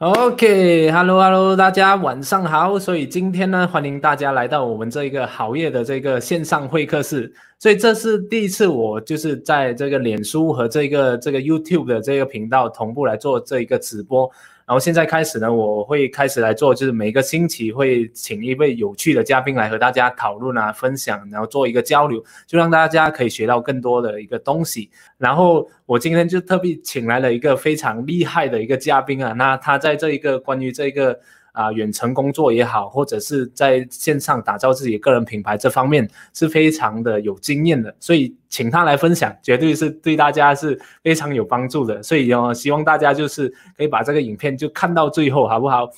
[0.00, 2.78] OK，Hello，Hello，大家晚上好。
[2.78, 7.32] 所以今天呢，欢迎大家来到我们这一个好业的这个线上会客室。
[7.58, 14.30] 所以这是第一次，我就是在这个脸书和这个这个 YouTube 的这个频道同步来做这一个直播。
[14.68, 24.90] 然后现在开始呢，我会开始来做，就是每个星期会请一位有趣的嘉宾来和大家讨论啊、分享，然后做一个交流，就让大家可以学到更多的一个东西。
[25.16, 31.18] 然后我今天就特别请来了一个非常厉害的一个嘉宾啊，那他在这一个关于这个。
[31.52, 42.02] 啊，远程工作也好，或者是在线上打造自己的个人品牌这方面是非常的有经验的，所以请他来分享，绝对是对大家是非常有帮助的。
[42.02, 45.90] 所以哦，希望大家就是可以把这个影片就看到最后，好不好？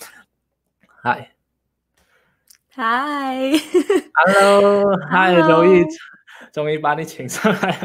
[1.02, 1.30] 嗨，
[2.72, 3.52] 嗨
[4.14, 5.84] ，Hello，嗨，周毅，
[6.52, 7.78] 终于把你请上来，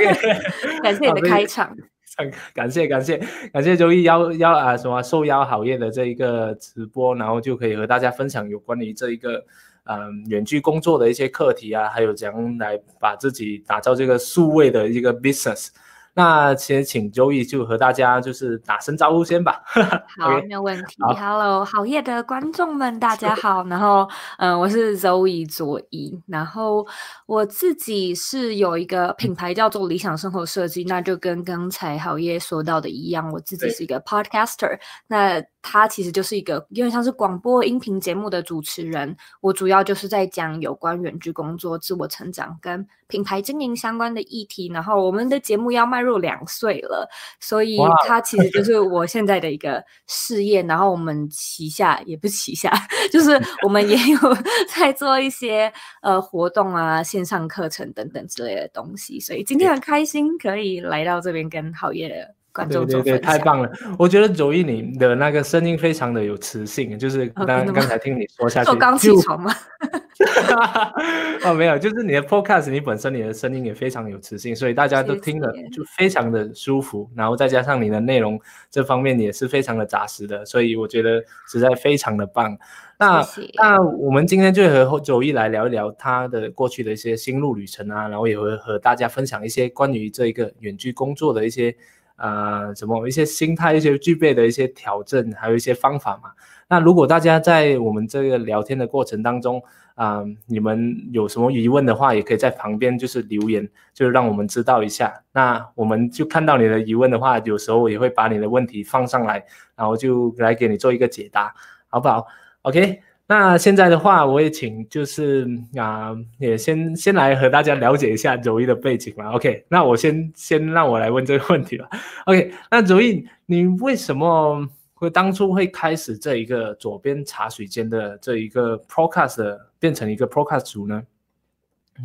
[0.82, 1.76] 感谢你的开场。
[2.54, 3.20] 感谢感谢
[3.52, 9.44] 感谢周一邀邀啊什么受邀好业的这一个直播，然后就可以和大家分享有关于这一个
[9.84, 15.68] 嗯远距工作的一些课题啊，还有怎样来把自己打造这个数位的一个 business。
[16.14, 19.62] 那先请周易就和大家就是打声招呼先吧。
[20.20, 20.96] 好，没有问题。
[21.18, 23.64] Hello，好夜的观众们，大家好。
[23.64, 24.06] 然后，
[24.38, 26.20] 嗯，我是周易左一。
[26.26, 26.86] 然后
[27.26, 34.78] 我自己是有一个品牌叫做理想生活设计，那就跟刚才好夜说到的一样，我自己是一个 podcaster。
[35.06, 44.68] 那他其实就是一个因为像是广播音频节目的主持人，我主要就是在讲有关远距工作、自我成长跟品牌经营相关的议题。
[44.72, 50.62] 然后我们的节目要迈入两岁了，所以他其实就是我现在的一个事业。
[50.64, 52.72] 然后我们旗下也不是旗下，
[53.12, 54.18] 就是我们也有
[54.74, 59.20] 在做一些呃活动啊、线上课程等等之类的东西。
[59.20, 62.34] 所以今天很开心可以来到这边跟好业。
[62.68, 63.70] 对对对，太棒了！
[63.98, 69.50] 我觉得九一你的那个声音非常的有磁性，就是刚刚才听你说下 去，我刚起床吗？
[71.44, 77.08] 哦，没有，就是你的 podcast，你本身你的声音也非常有磁性，所以大家都听了就非常的舒服。
[77.16, 78.38] 然后再加上你的内容
[78.70, 82.56] 这方面也是非常的扎实的，所以我觉得实在非常的棒。
[82.98, 91.74] 那那我们今天就和周一来聊一聊他的过去的一些心路旅程啊，然后也会和大家分享一些关于这一个远距工作的一些。
[92.16, 96.30] 呃，什么一些心态，一些具备的一些调整，还有一些方法嘛。
[96.68, 99.62] 那如果大家在我们这个聊天的过程当中，
[99.94, 105.22] 啊，你们有什么疑问的话，也可以在旁边就是留言，就是让我们知道一下。
[105.32, 109.44] 那我们就看到你的疑问的话，有时候也会把你的问题放上来，
[109.76, 111.52] 然后就来给你做一个解答，
[111.88, 112.26] 好不好
[112.62, 113.02] ？OK。
[113.32, 119.30] 那现在的话，我也请就是啊，也先先来和大家了解一下周一的背景吧。
[119.30, 121.88] OK，那我先先让我来问这个问题吧。
[122.26, 131.02] OK，那周一，你为什么会当初会开始这一个左边茶水间的这一个 Procast 变成一个 Procast 组呢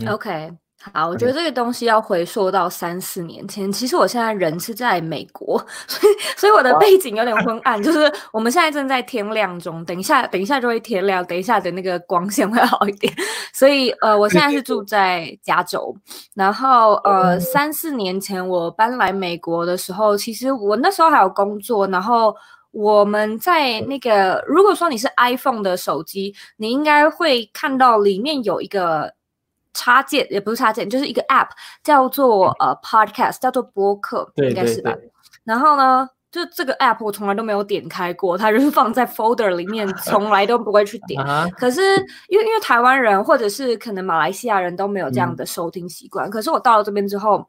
[0.08, 0.54] ？OK。
[0.94, 3.70] 好，我觉得这个东西要回溯到三四年前。
[3.72, 5.58] 其实我现在人是在美国，
[5.88, 7.82] 所以所以我的背景有点昏暗。
[7.82, 13.12] 就是我们现在正在天亮中，等一下等一下就会天亮，等一下的那个光线会好一点。
[13.54, 15.94] 所以呃，我现在是住在加州。
[16.36, 21.88] 然后呃，三四年前我搬来美国的时候，其实我那时候还有工作。
[21.88, 22.34] 然后
[22.72, 29.17] 我们在那个，如果说你是 iPhone 的手机，你应该会看到里面有一个。
[29.78, 31.48] 插件也不是插件，就是一个 App，
[31.84, 34.94] 叫做呃 Podcast，叫做播客，应该是吧？
[35.44, 41.24] 然后呢，就这个 App 我从来都没有点开过，它就是放在 Folder 里面，从来都不会去点。
[41.58, 41.82] 可是
[42.30, 47.48] 因为因为台湾人或者是可能马来西亚人都没有这样的收听习惯，可是我到了这边之后。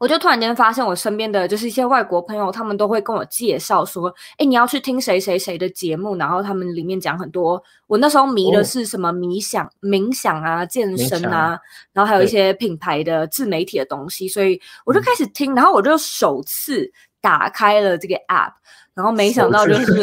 [0.00, 11.58] 我就突然间发现，我身边的就是一些外国朋友，他们都会跟我介绍说：“哎，你要去听谁谁谁的节目。”然后他们里面讲很多，我那时候迷的是什么冥想、冥想啊、健身啊，
[11.92, 15.54] 然后还有一些品牌的自媒体的东西，所以我就开始听。
[15.54, 16.90] 然后我就首次
[17.20, 18.52] 打开了这个 app，
[18.94, 19.86] 然后没想到就是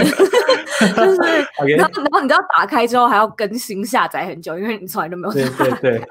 [0.96, 1.18] 就是，
[1.76, 6.08] 然后然后你知道打开之后还要更新下载很久，因为你从来都没有对对对，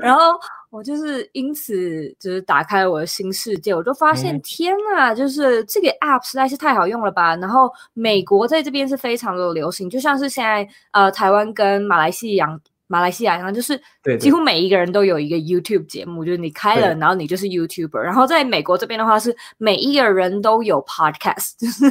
[0.00, 0.38] 然后。
[0.70, 7.34] 我就是因此就是打开了我的新世界，我就发现天呐，就是这个 app 实在是太好用了吧。
[7.36, 12.48] 然后美国在这边是非常的流行，就像是现在呃台湾跟马来西亚
[12.86, 13.80] 马来西亚一样，就是
[14.18, 17.98] 几乎每一个人都有一个 YouTube 节目，就是你开了，然后你就是 YouTuber。
[17.98, 21.90] 然后在美国这边的话，是每一个人都有 podcast，就是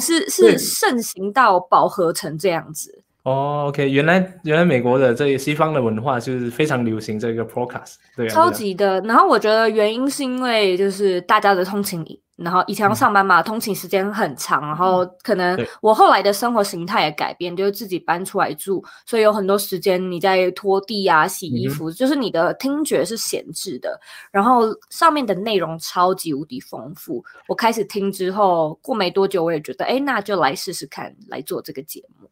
[0.00, 3.02] 是是盛行到饱和成这样子。
[3.22, 9.00] 哦，OK，原来原来美国的这个西方的文化就是非常流行这个 Podcast，对，超级的。
[9.02, 12.04] 然后我觉得原因是因为就是大家的通勤
[12.36, 24.00] 然后以前要上班嘛，通勤时间很长，然后可能我后来的生活形态也改变，就是自己搬出来住，所以有很多时间你在拖地啊、洗衣服，就是你的听觉是闲置的。
[24.30, 32.30] 然后上面的内容超级无敌丰富，我开始听之后，过没多久我也觉得，哎，那就来试试看，来做这个节目。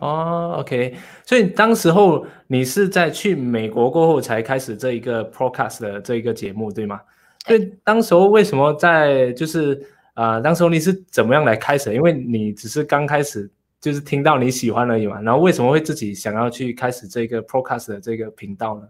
[0.00, 7.00] 哦，OK，所以当时候你是在去美国过后才开始这一个 Podcast 的这一个节目，对吗？
[7.46, 9.80] 所以当时候为什么在就是
[10.14, 11.94] 啊，当时候你是怎么样来开始？
[11.94, 13.50] 因为你只是刚开始
[13.80, 15.20] 就是听到你喜欢而已嘛。
[15.20, 18.88] 然后为什么会自己想要去开始这个 Podcast 的这个频道呢？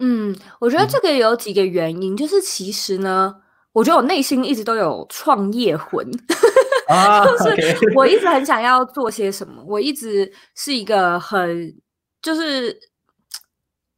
[0.00, 3.36] 嗯，我觉得这个有几个原因，就是其实呢，
[3.72, 6.04] 我觉得我内心一直都有创业魂，
[7.38, 11.74] 就是我一直很想要做些什么，我一直是一个很
[12.22, 12.93] 就是。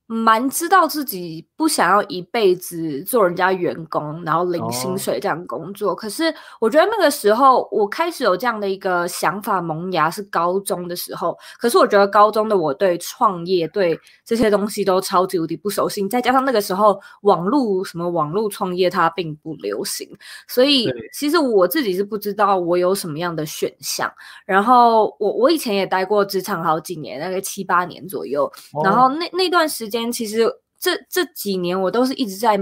[0.09, 5.97] 蛮知道自己不想要一辈子做人家员工，然后领薪水这样工作。
[5.97, 11.37] 可是我觉得那个时候我开始有这样的一个想法萌芽是高中的时候。
[11.59, 20.09] 可是我觉得高中的我对创业对这些东西都超级无敌不熟悉，再加上那个时候网络什么网络创业它并不流行，
[20.47, 24.09] 所以其实我自己是不知道我有什么样的选项。
[24.45, 28.49] 然后我我以前也待过职场好几年，大概七八年左右。
[28.85, 29.96] 然后那那段时间。
[30.13, 30.45] 其实
[30.79, 32.59] 这这几年我都是一直在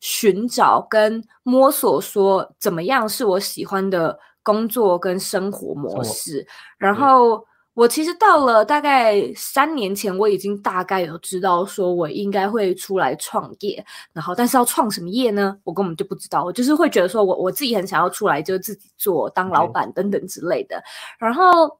[0.00, 6.46] 寻找跟摸索，说怎么样是我喜欢的工作跟生活模式。
[6.78, 7.44] 然后
[7.74, 13.84] 我其实到了大概三年前，我已经大概有知道说我应该会出来创业。
[14.14, 15.54] 然后，但是要创什么业呢？
[15.64, 16.44] 我根本就不知道。
[16.44, 20.82] 我就是会觉得说我我自己很想要出来，就自己做当老板等等之类的。
[21.18, 21.78] 然后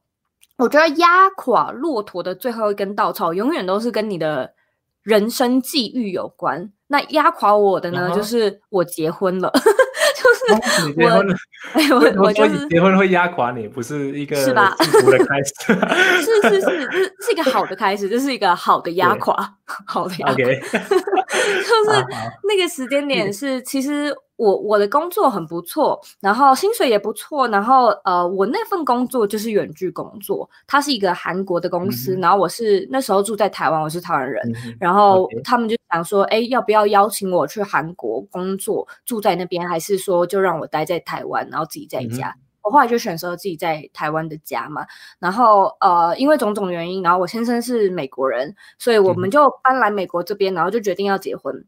[0.57, 4.53] 我觉得压垮骆驼的最后一根稻草，永远都是跟你的。
[5.03, 9.51] 人生际遇有关，那压垮我的呢，就是我结婚了，
[10.15, 11.07] 就是我，
[11.73, 14.75] 哎，我我就是结婚会压垮你，不是一个是吧？
[14.79, 15.53] 幸福的开始，
[16.23, 19.35] 是 是是，是是一个好的开始，这是一个好的压垮，
[19.87, 20.35] 好的压垮，
[21.63, 22.05] 就是
[22.47, 24.15] 那个时间点是其实。
[24.37, 34.41] 我我的工作很不错，然后薪水也不错，然后呃，我那份工作就是远距工作，它是一个韩国的公司，然后我是那时候住在台湾，我是台湾人，
[34.79, 42.35] 然后他们就想说，哎，要不要邀请我去韩国工作，住在那边，还是说就让我待在台湾，然后自己在家？
[42.63, 44.85] 我后来就选择自己在台湾的家嘛，
[45.19, 51.65] 然后呃，因为种种原因，然后我先生是美国人，所以我们就搬来美国这边，然后就决定要结婚。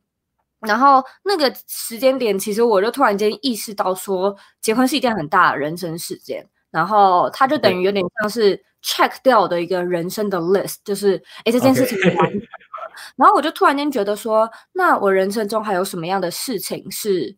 [0.59, 6.47] 然后那个时间点，其实我就突然间意识到，说结婚是一件很大的人生事件。
[6.71, 11.99] 然后它就等于有点像是 check 掉的一个人生的 list，就是哎这件事情。
[13.15, 17.35] 然后我就突然间觉得说，那我人生中还有什么样的事情是，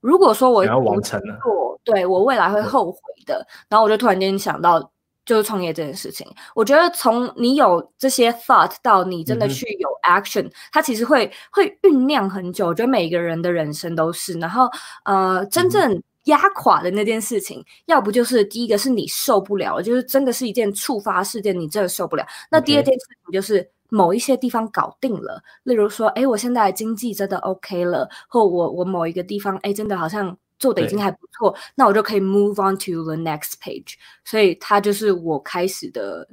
[0.00, 1.38] 如果说我要完成了，
[1.84, 3.46] 对我未来会后悔的。
[3.68, 4.90] 然后我就突然间想到。
[5.26, 12.66] 就是创业这件事情，我觉得从你有这些 thought 到你真的去有 action，它其实会会酝酿很久。
[12.66, 14.68] 我觉得每个人的人生都是，然后
[15.06, 22.26] 呃，真正压垮的那件事情，要不就是第一个是你受不了，就是真的是一件触发事件，你真的受不了。
[22.50, 30.36] 那第二件事情就是某一些地方搞定了，例如说，哎，我现在经济真的 OK 了，或我我某一个地方，哎，真的好像。
[30.58, 33.94] 做的已经还不错，那我就可以 move on to the next page。
[34.24, 36.26] 所以它就是我开始的。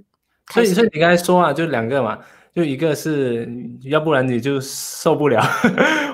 [0.52, 2.20] 所以，所以你刚才说啊，就两个嘛，
[2.54, 3.50] 就一个是
[3.84, 5.42] 要不然你就受不了，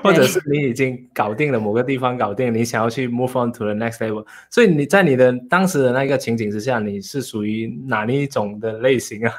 [0.02, 4.24] 或者是你已经搞定了某个地方搞定，你想要去 move on to the next level。
[4.48, 9.34] 所以你在你的当时的那个情景之下，你是属于哪一种的类型啊？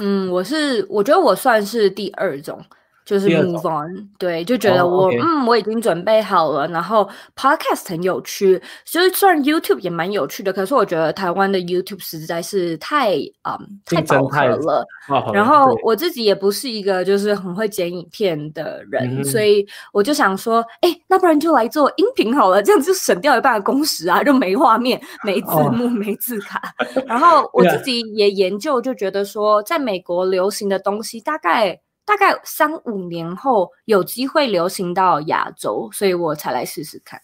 [0.00, 2.64] 嗯，我是我觉得我算是第二种。
[3.04, 14.86] 就是 move on，对，就觉得我嗯我已经准备好了，然后 podcast 很有趣，所以虽然 YouTube 也蛮有趣的，可是我觉得台湾的 YouTube 实在是太嗯太饱和了。
[15.32, 26.62] 然后我自己也不是一个就是很会剪影片的人，所以我就想说，哎，那不然就来做音频好了，这样就省掉一半的工时啊，就没画面、没字幕、没字卡。
[27.06, 31.80] 然后 我自己也研究，就觉得说，在美国流行的东西大概。
[32.04, 37.20] 大概三五年后有机会流行到亚洲，所以我才来试试看。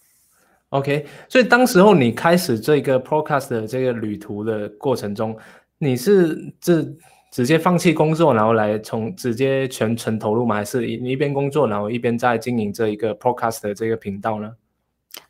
[0.71, 5.37] OK，所以当时候你开始这个 Podcast 的这个旅途的过程中，
[5.79, 6.87] 你是这
[7.33, 10.57] 直接放弃工作，然后来从直接全程投入吗？
[10.57, 14.53] 还是你一边工作，然后一边在经营这一个 Podcast 的这个频道呢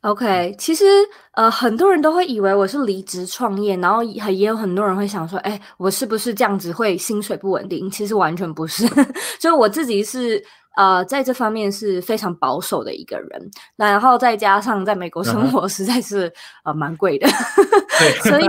[0.02, 0.84] ？OK，其实
[1.32, 7.90] 呃，很多人都会以为我是离职创业，然后也也有很多人会想说，哎，我是不是这样子会薪水不稳定？
[7.90, 8.86] 其实完全不是，
[9.40, 10.42] 就我自己是
[10.78, 13.50] 呃，在这方面是非常保守的一个人。
[13.74, 16.32] 那然后再加上在美国生活 实在是
[16.64, 17.28] 呃蛮贵的，
[18.22, 18.46] 所以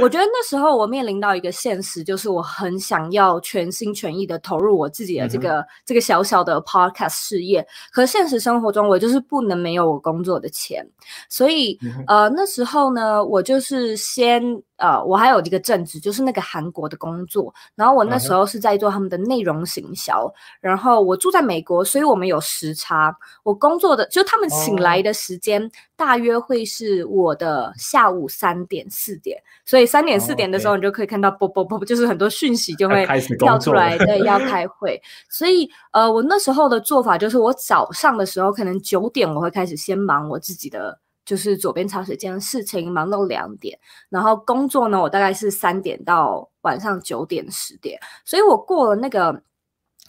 [0.00, 7.66] 我觉得那时候我面临到一个现实，就是我很想要全心全意的投入我自己的这个这个小小的 podcast 事业。
[7.90, 10.86] 可现实生活中，我就是不能没有我工作的钱，
[11.28, 11.76] 所以
[12.06, 14.62] 呃那时候呢，我就是先。
[14.76, 17.54] 呃，我还有一个正职，就是那个韩国的工作。
[17.76, 20.32] 然后我那时候是在做他们的内容行销。
[20.60, 23.16] 然后我住在美国，所以我们有时差。
[23.42, 29.40] 我工作的就他们醒来的时间，大约会是我的下午三点四点。
[29.64, 33.06] 所以三点四点的时候，你就可以看到啵啵啵，就是很多讯息就会
[33.38, 35.00] 跳出来，对，要 开会。
[35.30, 40.98] 所以呃，我那时候的做法就是，我早上的时候可能九点我会开始先忙我自己的。
[41.24, 43.78] 就是左边茶水间的事情忙到两点，
[44.08, 49.42] 然后工作呢，我大概是三点到晚上九点十点，所以我过了那个。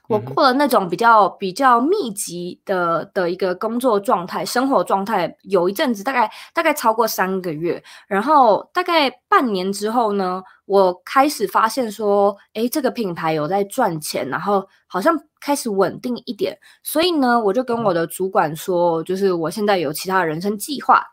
[0.08, 21.04] 我过了那种比较比较密集的的一个工作状态、生活状态，有一阵子，大概大概超过三个月，然后大概半年之后呢，我开始发现说，哎，这个品牌有在赚钱，然后好像开始稳定一点，所以呢，我就跟我的主管说，就是我现在有其他的人生计划。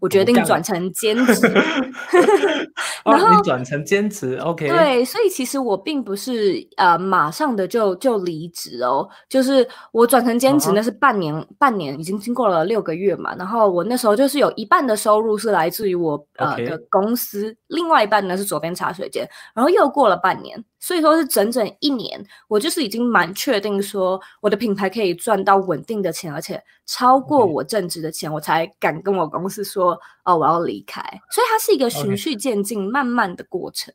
[0.00, 1.46] 我决定转成兼职，
[3.04, 4.68] 然后转成兼职，OK。
[4.68, 13.34] 对，所以其实我并不是呃马上的就就离职哦，就是我转成兼职那是半年，半年已经经过了六个月嘛。
[13.36, 19.28] 然后我那时候就是有一半的收入是来自于我呃的公司，另外一半呢是左边茶水间。
[19.54, 30.00] 然后又过了半年，所以说是整整一年，我就是已经蛮确定说我的品牌可以赚到稳定的钱，而且超过我正职的钱，我才敢跟我公司说。
[30.24, 31.00] 哦，我要离开，
[31.30, 33.94] 所以它是一个循序渐进、慢慢的过程。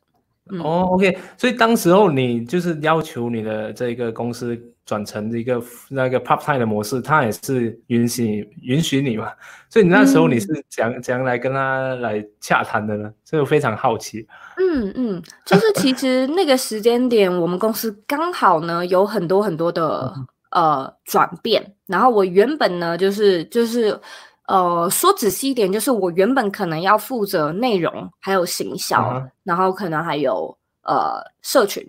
[0.62, 9.30] 哦，OK，所以当时候你就是要求你的这个公司转成一个那个 part time 的模式，他也是允许允许你嘛？
[9.68, 13.12] 所以你那时候你是怎怎样来跟他来洽谈的呢？
[13.26, 14.26] 所以我非常好奇。
[14.56, 20.14] 嗯嗯，就是其实那个时间点，我们公司刚好呢有很多很多的
[20.52, 24.00] 呃转变，然后我原本呢就是就是。
[24.48, 31.82] 呃，说仔细一点，就是我原本可能要负责内容，还有行销，然后可能还有呃社群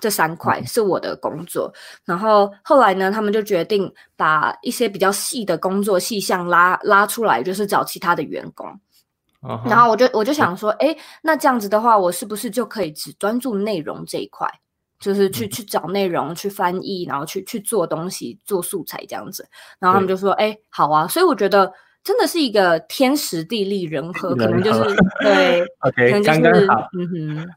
[0.00, 1.72] 这三块是我的工作。
[2.04, 8.68] 然后后来呢，他们就决定把一些比较细的工作细项拉拉出来，就是找其他的员工。
[9.64, 14.46] 然后我就我就想说，哎，那这样子的话，我是不是就可以只专注内容这一块，
[15.00, 19.48] 就是去去找内容、去翻译，然后去去做东西、做素材这样子？
[19.80, 21.08] 然后他们就说，哎，好啊。
[21.08, 21.72] 所以我觉得。
[22.02, 24.80] 真的是一个天时地利人和， 可能就是
[25.20, 26.88] 对，OK，刚刚好。
[26.98, 27.48] 嗯哼，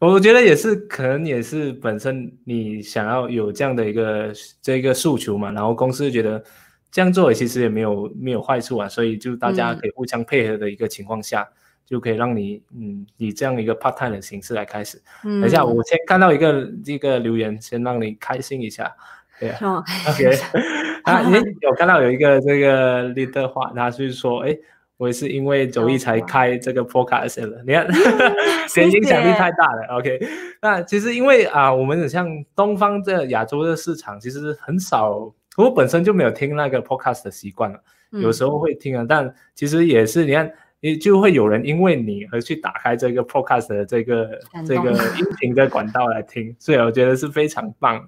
[0.12, 6.42] 我觉得也是，可能也是本身你想要有这样的一个这个诉求嘛，然后公司觉得
[6.90, 11.48] 这样做其实也没有没有坏处啊，所以就大家可以互相配合的一个情况下，
[11.86, 15.00] 就可以让你嗯以这样一个 part time 的形式来开始。
[15.22, 18.94] 等一下，我先看到一个这个留言，先让你开心一下。
[19.38, 20.30] 对啊，OK，
[21.04, 24.56] 啊，你有看到有一个这个 leader 话，他是说，哎，
[24.96, 27.86] 我也是因为走一才开这个 podcast 的，你看，
[28.82, 30.18] 影影响力太大了，OK。
[30.62, 37.78] 那其实因为啊，我们像东方这亚洲的市场，其实很少，我本身就没有听那个 podcast 的习惯了，
[38.12, 40.50] 有时候会听啊，但其实也是，你看，
[40.86, 48.06] 你就会有人因为你而去打开这个 podcast 的这个这个音频的管道来听，所以我觉得是非常棒。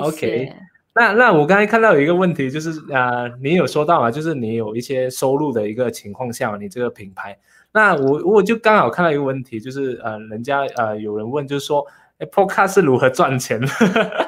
[0.00, 0.52] OK，
[0.94, 7.38] 那那我刚才看到有一个问题，就是呃，你有说到嘛，就是你有一些收入的一个情况下，你这个品牌，
[7.72, 11.86] 那我我就刚好看到一个问题，就是呃，人家呃有人问，就是说
[12.18, 13.58] ，Podcast 是如何赚钱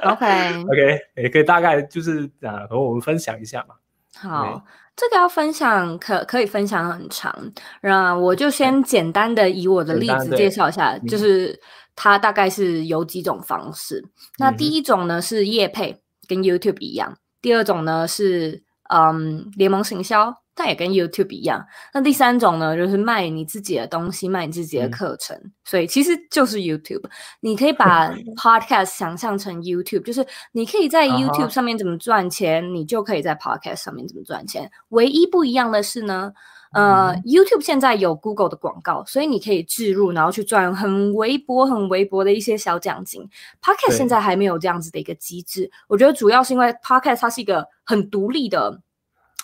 [0.03, 3.75] ？OK OK，也可以大概就是啊和我们分享一下嘛。
[4.15, 4.65] 好，
[4.97, 7.35] 这个要分享可可以分享很长，
[7.83, 11.59] 那我就先简单的以我的例子介绍一下，就是。
[11.95, 14.03] 它大概是有几种方式。
[14.39, 20.33] 那第一种呢是业配，跟 YouTube 一样；第二种呢是嗯联盟行销，
[20.63, 21.67] 但也跟 YouTube 一样。
[21.93, 25.37] 那第三种呢就是卖你自己的东西，卖你自己的课程。
[25.65, 27.03] 所以其实就是 YouTube。
[27.41, 34.71] 你可以把 Podcast 想象成 YouTube，就是你可以在 YouTube 上面怎么赚钱，你就可以在 Podcast 上面怎么赚钱。
[34.91, 36.33] 唯一不一样的是呢。
[36.75, 43.29] 呃，YouTube 现在有 Google 的广告，所以你可以置入，然后去赚很微薄、很微薄的一些小奖金。
[43.61, 48.81] Podcast 现在还没有这样子的一个机制，我觉得主要是因为 Podcast 它是一个很独立的、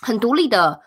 [0.01, 0.81] 很独立的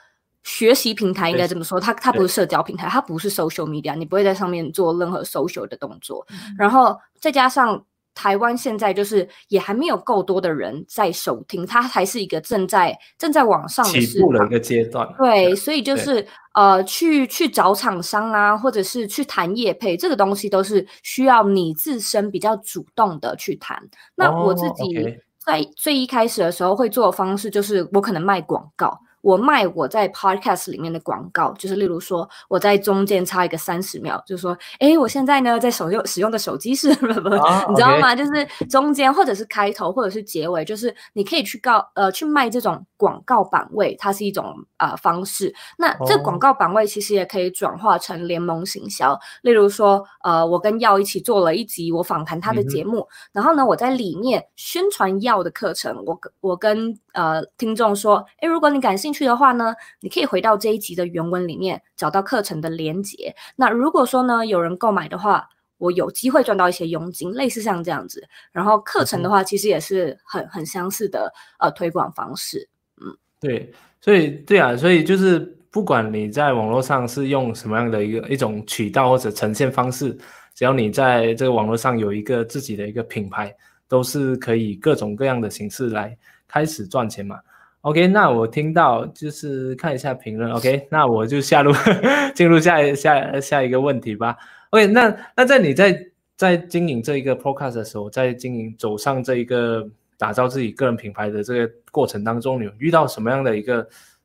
[0.44, 1.78] 学习平台，应该这么说。
[1.78, 6.26] 它它不是社交平台，它不是 Social Media，你不会在上面做任何 Social 的动作。
[6.58, 7.84] 然后再加上
[8.14, 15.08] 台湾现在就是也还没有够多的人在收听，它还是一个正在正在往上起步的一个阶段。
[15.16, 23.80] 对，所以就是呃，去去找厂商啊，或者是去谈业配，这个东西都是需要你自身比较主动的去谈。
[24.16, 28.98] 那我自己在最一开始的时候会做的方式，就是我可能卖广告。
[29.22, 37.30] 我卖我在 podcast 里面的广告，就是例如说我在中间插一个三十秒，就是说，哎，我现在呢在手用使用的手机是什么，
[37.68, 38.14] 你知道吗？
[38.14, 45.54] 就是中间或者是开头或者是结尾，就是你可以去告呃去卖这种广告版位，它是一种啊方式。
[45.78, 63.34] 那这广告版位其实也可以转化成联盟行销，例如说，呃，我跟耀一起做了一集我访谈他的节目，然后呢我在里面宣传耀的课程，我我跟呃听众说，哎，如果你感兴趣的话呢，你可以回到这一集的原文里面找到课程的连接。
[63.56, 68.26] 那如果说呢有人购买的话，我有机会赚到一些佣金，类似像这样子。
[68.52, 72.68] 然后课程的话，其实也是很很相似的呃推广方式。
[73.00, 75.40] 嗯，对，所以对啊，所以就是
[75.72, 80.16] 不管你在网络上是用什么样的一个一种渠道或者呈现方式，
[80.54, 83.52] 只要你在这个网络上有一个自己的一个品牌，
[83.88, 86.16] 都是可以各种各样的形式来
[86.46, 87.40] 开始赚钱嘛。
[87.82, 90.52] OK，那我听到就是看一下评论。
[90.52, 91.72] OK，那我就下入
[92.32, 94.36] 进入下下下一个问题吧。
[94.70, 99.84] OK，那那在你在在经营这一个 Podcast 的时候，在经营走上这一个
[100.16, 103.84] 打造自己个人品牌的这个过程当中，你有遇到什么样的一个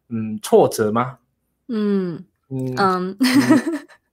[0.10, 1.18] 嗯挫折吗？
[1.68, 3.18] 嗯嗯嗯，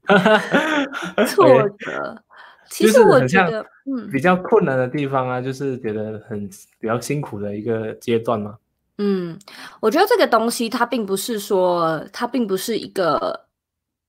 [1.29, 1.47] 挫
[1.79, 2.23] 折，
[2.71, 6.49] 其实我觉得嗯比较困难的地方啊，就是觉得很
[6.81, 8.57] 比较辛苦的一个阶段吗？
[8.99, 9.37] 嗯，
[9.81, 13.47] 我觉得这个东西它并不是说，它并不是一个，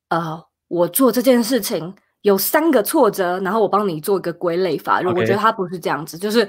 [0.10, 5.02] 呃，我做这件事情有三个挫折，然后我帮你做一个归类法。
[5.06, 6.48] 我觉得它不是这样子，就是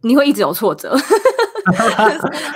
[0.00, 0.96] 你会一直有挫折。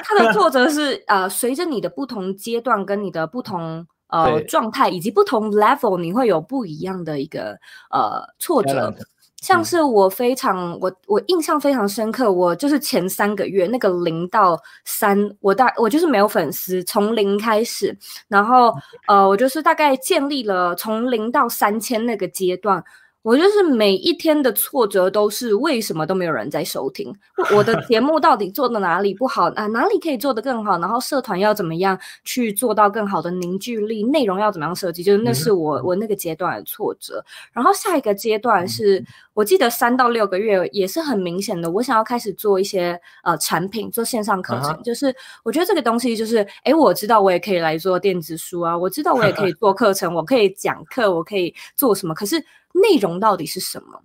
[0.04, 7.58] 它的挫折是呃，随着你的不同阶段跟你的不同呃状态以及不同 level，你会有不一样的一个
[7.90, 8.94] 呃挫折。
[9.40, 17.96] 像是我非常我我印象非常深刻，我就是前三个月那个零到三，我大我就是没有粉丝，从零开始，
[18.28, 18.74] 然后
[19.06, 22.82] 呃，我就是大概建立了从零到三千那个阶段。
[23.22, 27.12] 我就是每一天的挫折都是为什么都没有人在收听
[27.52, 29.66] 我的 节目到底做的哪里不好啊？
[29.66, 30.78] 哪里可以做得更好？
[30.78, 34.04] 然后社团要怎么样去做到更好的凝聚力？
[34.04, 35.02] 内容要怎么样设计？
[35.02, 37.22] 就是那是我我那个阶段的挫折。
[37.52, 39.04] 然后下一个阶段是
[39.34, 44.80] 我记得三到六个月也是很明显的，我想要开始做一些呃产品，做线上课程。
[44.82, 52.14] 就是我觉得这个东西就是哎，我知道我也可以来做电子书啊，我知道我也可以做课程，我可以讲课，我可以做什么？
[52.14, 52.42] 可是。
[52.74, 54.02] 内容到底是什么？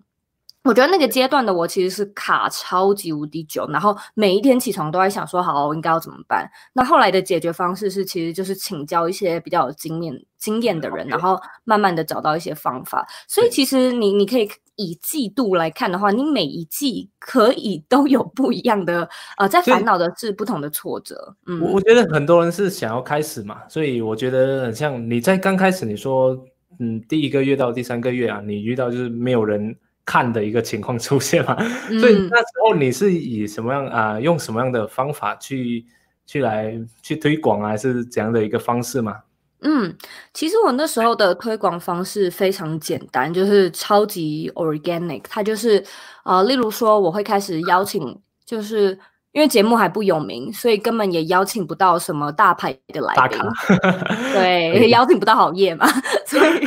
[0.63, 6.49] 我觉得那个阶段的我其实是卡超级无敌久，然后每一天起床都在想说，好，我应该要怎么办？
[6.71, 13.05] 那后来的解决方式是，其实就是请教一些比较有经验经验的人，然后慢慢的找到一些方法。
[13.27, 21.35] 所以其实你你可以以季度来看的话，你每一季可以都有不一样的呃，在烦恼的是不同的挫折。
[21.45, 26.41] 嗯，我我觉得很多人是想要开始嘛，所以我觉得很像你在刚开始你说。
[26.79, 31.55] 嗯，第一个月到第三个月啊，你遇到就是没有人看的一个情况出现嘛，
[31.99, 35.85] 所以那时候你是以什么样啊，用什么样的方法去
[36.25, 39.21] 去来去推广啊，还是怎样的一个方式嘛？
[39.61, 39.95] 嗯，
[40.33, 45.83] 其实我那时候的推广方式非常简单，就是超级 organic，它就是
[46.25, 48.99] 呃，例如说我会开始邀请，就是。
[49.33, 53.37] 因为节目还不有名，所以根本也邀请不到什么大牌的来宾，
[54.33, 55.87] 对，邀请不到好业嘛，
[56.25, 56.65] 所以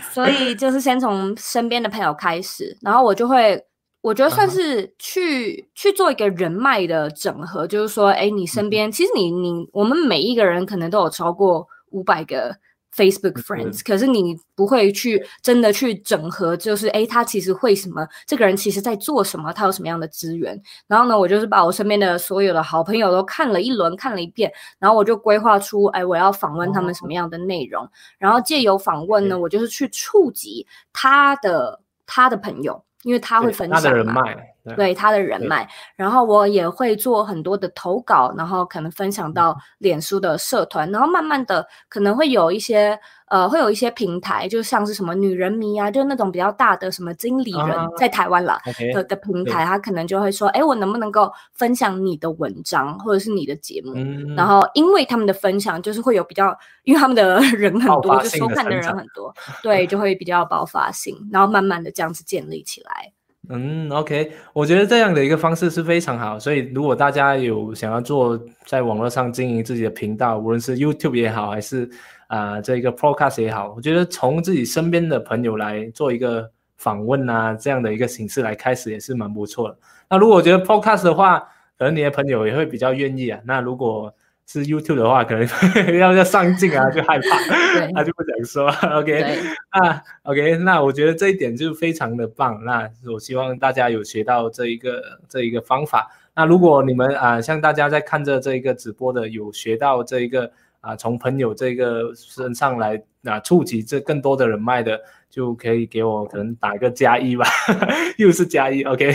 [0.12, 3.62] 所以就是先从身边的朋友开始，然后我就会，
[4.00, 12.56] 我觉得算是去去做一个人脉的整合，就是说，哎，你身边其实你你我们每一个人可能都有超过五百个。
[12.94, 18.06] Facebook friends，可是你不会去真的去整合，就是诶，他其实会什么？
[18.26, 19.52] 这个人其实在做什么？
[19.52, 20.60] 他有什么样的资源？
[20.86, 27.88] 然后呢，我就是把我身边的所有的好朋友都看了一轮，看了一遍，然后我就规划出，哎，我要访问他们什么样的内容？
[28.18, 34.48] 然后借由访问呢，我就是去触及他的他的朋友，因为他会分享人脉。
[34.76, 42.96] 对他的人脉，然后我也会做很多的投稿，然后可能分享到脸书的社团，然后慢慢的可能会有一些
[43.32, 48.58] 呃，会有一些平台，就像是什么女人迷啊，就那种比较大的什么经理人，在台湾了
[48.92, 53.94] 的的平台，他可能就会说，哎，我能不能够分享你的文章或者是你的节目？
[54.36, 63.12] 然后因为他们的分享，就是会有比较，因为他们的人很多，就收看的人很多，对，就会比较爆发性，然后慢慢的这样子建立起来。
[63.48, 66.38] 嗯，OK，我觉得这样的一个方式是非常好。
[66.38, 71.90] 所以如果大家有想要做在网络上经营自己的频道，无论是 YouTube 也好，还是
[72.32, 79.76] 啊这个 Podcast 也好，我觉得从自己身边的朋友来做一个访问啊这样的一个形式来开始也是蛮不错的。
[80.08, 81.40] 那如果我觉得 Podcast 的话，
[81.78, 83.38] 可能你的朋友也会比较愿意啊。
[83.44, 84.14] 那如果
[84.46, 85.46] 是 YouTube 的话，可能
[85.98, 88.68] 要要上镜啊，就害怕，他就不想说。
[88.96, 89.22] OK，
[89.68, 92.64] 啊，OK，那我觉得这一点就非常的棒。
[92.64, 96.10] 那我希望大家有学到这一个这一个方法。
[96.34, 100.50] 那如果你们啊，像大家在看着这一个直播的，有学到这一个
[100.82, 107.46] 啊，从朋友这个身上来啊，触及这更多的人脉的，就可以给我可能打个加一吧，
[108.18, 108.82] 又是加一。
[108.84, 109.10] OK，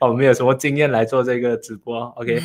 [0.00, 2.04] 我没有什么经验来做这个直播。
[2.16, 2.38] OK，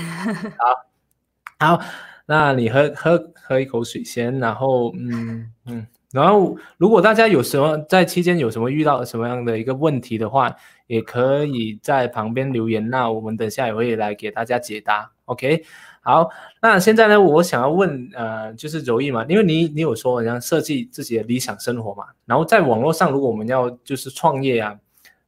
[1.60, 1.80] 好，好。
[2.26, 10.56] 那你喝喝喝一口水先，然后嗯嗯，然后如果大家有什么在期间有什么遇到什么样的一个问题的话，
[10.88, 15.12] 也可以在旁边留言，那我们等下也会来给大家解答。
[15.26, 15.66] OK，
[16.04, 16.30] 好，
[16.62, 24.78] 那现在呢，我想要问呃，就是柔意嘛，因为你你有说你要设计自己的理想生活嘛，然后在网络上，如果我们要就是创业啊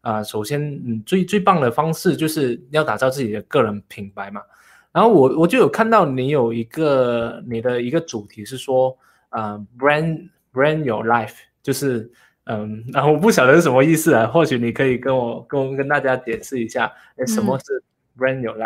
[0.01, 4.41] 啊，首先嗯最最棒的方式就是要打造自己的个人品牌嘛。
[4.91, 8.97] 然后我我就有看到你有一个你的一个主题是说，
[9.29, 12.11] 呃，brand brand your life，就是
[12.45, 17.81] 嗯，然 后我不晓得是什么意思啊，或许你可以跟我跟我跟大家解释一下，哎，什么是
[18.17, 18.57] brand your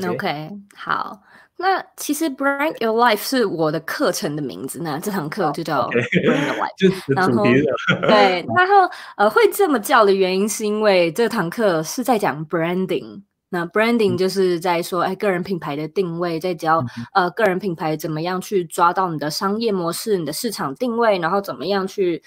[0.00, 1.20] life？OK，好，
[1.58, 8.08] 那其实 brand your life 是我的课程的名字，那这堂课就叫 brand your life， 就是主题的。
[8.08, 13.22] 对，然后呃，会这么叫的原因是因为这堂课是在讲 branding。
[13.54, 22.22] 那 branding 就是在说，哎，个人品牌的定位，在教呃个人品牌怎么样去抓到你的商业模式、你的市场定位，然后怎么样去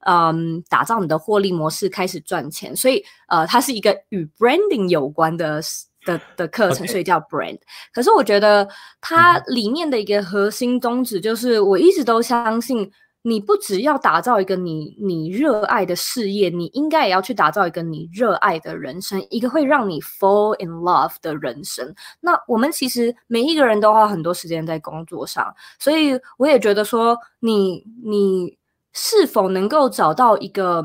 [0.00, 2.76] 嗯打造你的获利模式，开始赚钱。
[2.76, 5.62] 所以呃，它是一个与 branding 有关的
[6.06, 7.58] 的的课程，所以叫 brand。
[7.92, 8.66] 可是我觉得
[9.02, 12.90] 它里面的一个核心宗旨就是，我一直都相信。
[13.28, 21.92] 你不只要打造一个你你热爱的事业，你应该也要去打造一个你热爱的人生，一个会让你 fall in love 的人生。
[22.20, 28.56] 那我们其实每一个人都花很多时间在工作上，所以我也觉得说，你你
[28.92, 30.84] 是否能够找到一个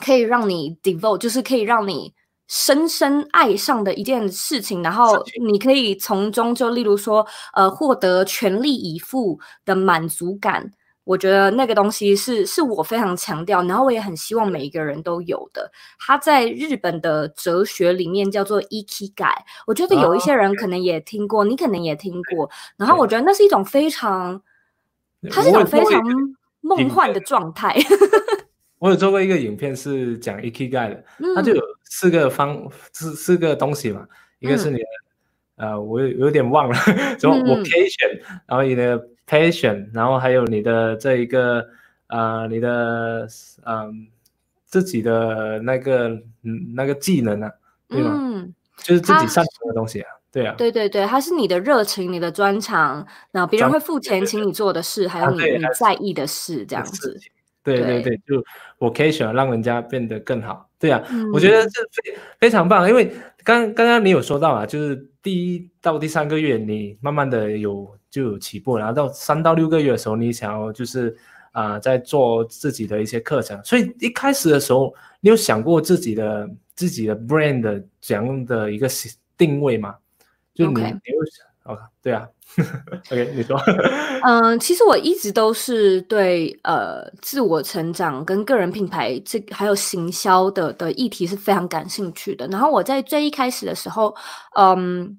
[0.00, 2.14] 可以让你 devote，就是可以让你
[2.54, 10.70] 深深爱上的一件事情，然后你可以从中就例如说，呃，获得全力以赴的满足感。
[11.02, 15.68] 我觉得那个东西是是我非常强调，然后我也很希望每一个人都有的。
[15.98, 19.34] 它在日本的哲学里面叫做 ikigai，
[19.66, 22.48] 我觉得有一些人可能也听过，你可能也听过。
[22.76, 24.40] 然后我觉得那是一种非常，
[25.28, 26.00] 它是一种非常
[26.60, 27.76] 梦幻的状态。
[28.78, 31.62] 我有做过一个影片是讲 ikigai 的，它就有
[31.94, 34.06] 四个方四四个东西嘛，
[34.38, 34.84] 一个是你的
[35.56, 36.74] 呃，我有有点忘了，
[37.18, 39.08] 什么 vocation，然后你的。
[39.26, 41.66] Passion，然后还有你的这一个
[42.08, 43.26] 呃，你的
[43.64, 44.06] 嗯
[44.66, 46.10] 自己的那个
[46.42, 47.50] 嗯那个技能啊，
[47.88, 48.12] 对吗？
[48.14, 50.54] 嗯，就是自己擅长的东西啊，对啊。
[50.58, 57.18] 对对对，它是你的热情、你的专长，那别人会付钱请你做的事，还有你你在意的事，这样子。
[57.64, 58.44] 对对对，就
[58.78, 67.92] Vocation 让人家变得更好，对啊，我觉得这非非常棒，因为刚刚刚你有说到啊，就是第一到第三个月，你慢慢的有。
[68.14, 71.12] 就有起步，然后到三到六个月的时候，你想要就是
[71.50, 73.60] 啊，在做自己的一些课程。
[73.64, 78.88] 所以一开始的时候，你有想过自己的自己的 brand 怎样的一个
[79.36, 79.96] 定位吗？
[80.54, 80.94] 就你你有
[81.64, 82.28] 想？OK，对啊。
[83.10, 83.56] OK， 你说。
[84.24, 92.46] 嗯，其实我一直都是对呃自我成长跟个人品牌这还有行销的的议题是非常感兴趣的。
[92.48, 94.14] 然后我在最一开始的时候，
[94.58, 95.18] 嗯。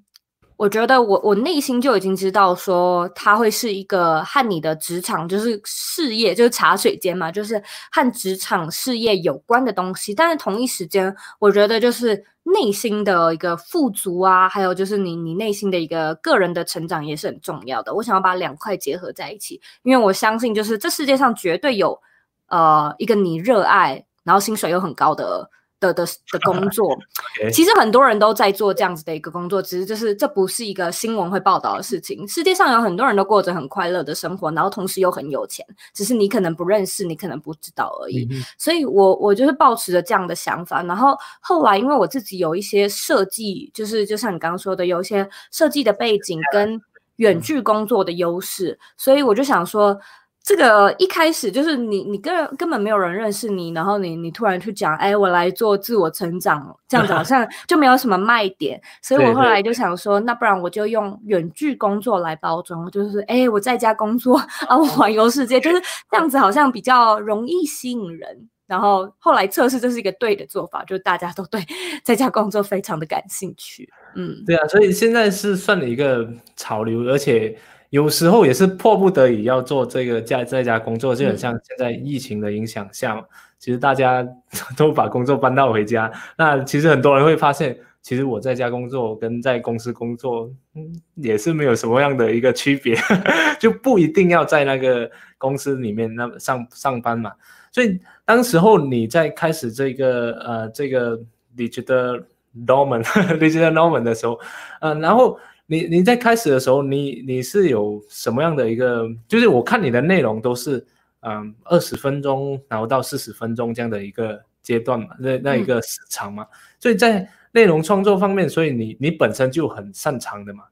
[0.56, 10.14] 我觉得我我内心就已经知道说，它会是一个和你的职场就是事业就是茶水间嘛，就是和职场事业有关的东西。
[10.14, 17.94] 但是同一时间，我觉得就是内心的一个富足啊，还有就是你你内心的一个个人的成长也是很重要的。
[17.94, 22.00] 我想要把两块结合在一起，因为我相信就是这世界上绝对有
[22.48, 25.50] 呃一个你热爱，然后薪水又很高的。
[25.78, 26.96] 的的的工作，
[27.52, 32.26] 其实很多人都在做这样子的一个工作，只是就是这不是一个新闻会报道的事情。
[32.26, 38.28] 世界上有很多人都过着很快乐的生活，然后同时又很有钱，只是你可能不认识，你可能不知道而已。
[38.56, 40.82] 所以，我我就是抱持着这样的想法。
[40.82, 46.80] 然后后来，因为我自己有一些设计，就是就像你刚刚说的，有一些设计的背景跟
[47.16, 49.98] 远距工作的优势，所以我就想说。
[50.46, 64.36] 这个一开始就是你，你根根本没有人认识你，然后你你突然去讲，哎，我来做自我成长，这样子好 像就没有什么卖点，所以我后来就想说，那不然我就用远距工作来包装，就是哎，我在家工作
[64.68, 65.82] 啊，我环游世界，就是
[66.12, 68.48] 这样子，好像比较容易吸引人。
[68.68, 71.60] 然后后来测试这是一个对的做法，就是大家都对
[72.04, 73.92] 在家工作非常的感兴趣。
[74.14, 77.58] 嗯，对啊，所以现在是算了一个潮流，而且。
[77.90, 83.22] 有时候也是迫不得已要做这个在在家工作，就很像现在疫情的影响下，
[83.58, 84.26] 其实大家
[84.76, 86.10] 都把工作搬到回家。
[86.36, 92.96] 那其实很多人会发现，其实我在家工作跟在公司工作，嗯，也是没有什么样的一个区别，
[93.60, 97.32] 就不一定要在那个公司里面那上上班嘛。
[97.70, 101.18] 所以当时候你在开始这个呃这个
[101.56, 102.24] digital
[102.66, 104.40] Norman，digital Norman 的时候，
[104.80, 105.38] 嗯，然后。
[105.68, 109.08] 你你在开始的时候，你你是有什么样的一个？
[109.26, 110.86] 就是我看你的内容都是，
[111.20, 116.46] 嗯，二十分钟，然后到四十分钟这样的一个阶段嘛，那那一个时长嘛。
[116.78, 120.64] 所以在内容创作方面，所以你你本身就很擅长的嘛，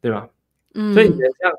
[0.00, 0.28] 对吧？
[0.74, 0.94] 嗯。
[0.94, 1.52] 所以你像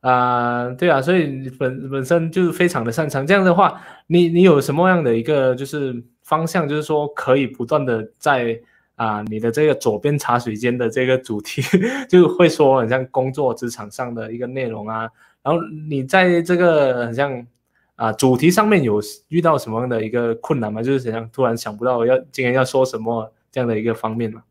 [0.00, 3.24] 啊，对啊，所以你本本身就是非常的擅长。
[3.24, 8.60] 这样的话，你你有什么样的一个就是方向，就是说可以不断的在。
[8.98, 11.62] 啊，你的这个左边茶水间的这个主题
[12.10, 15.08] 就会说很像工作职场上的一个内容啊，
[15.42, 17.46] 然后你在这个很像
[17.94, 20.82] 啊主题上面有遇到什么样的一个困难吗？
[20.82, 24.42] 就是怎样突然想不到要今天要说什么这样的一个方面吗？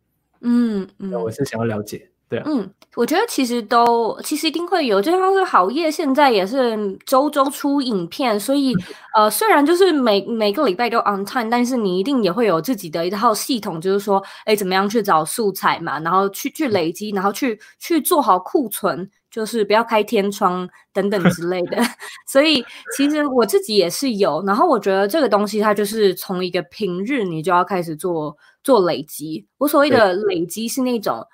[0.41, 2.09] 嗯嗯，我是想要了解。
[2.29, 8.73] 对，嗯，我觉得其实都其实一定会有，就像是好业现在也是周周出影片，所以
[9.15, 21.77] 呃，虽然就是每每个礼拜都 on time，但是你一定也会有自己的一套系统，就是说，哎，怎么样去找素材嘛，然后去去累积，然后去去做好库存，就是不要开天窗等等之类的。
[22.27, 22.61] 所以
[22.97, 28.35] 其实我自己也是有，然后我觉得这个东西它就是从一个平日你就要开始做
[28.65, 29.47] 做累积。
[29.59, 31.25] 我所谓的累积是那种。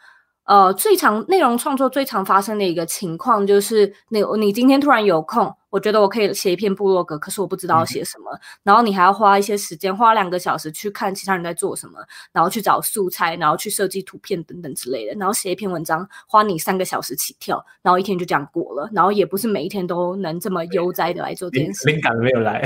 [0.45, 5.56] 呃，最常内容创作最常发生的一个情况就是，那你今天突然有空。
[5.74, 8.40] 我觉得我可以写一篇部落格，可是我不知道要写什么。
[8.62, 12.00] 然后你还要花一些时间，花两个小时去看其他人在做什么，
[12.32, 15.16] 然后去找素材，然后去设计图片等等之类的。
[15.16, 18.88] 然后写一篇文章，花你三个小时起跳，然后一天就这样过了。
[18.94, 21.88] 然后也不是每一天都能这么悠哉的来做这件事。
[21.88, 22.62] 灵感没有来。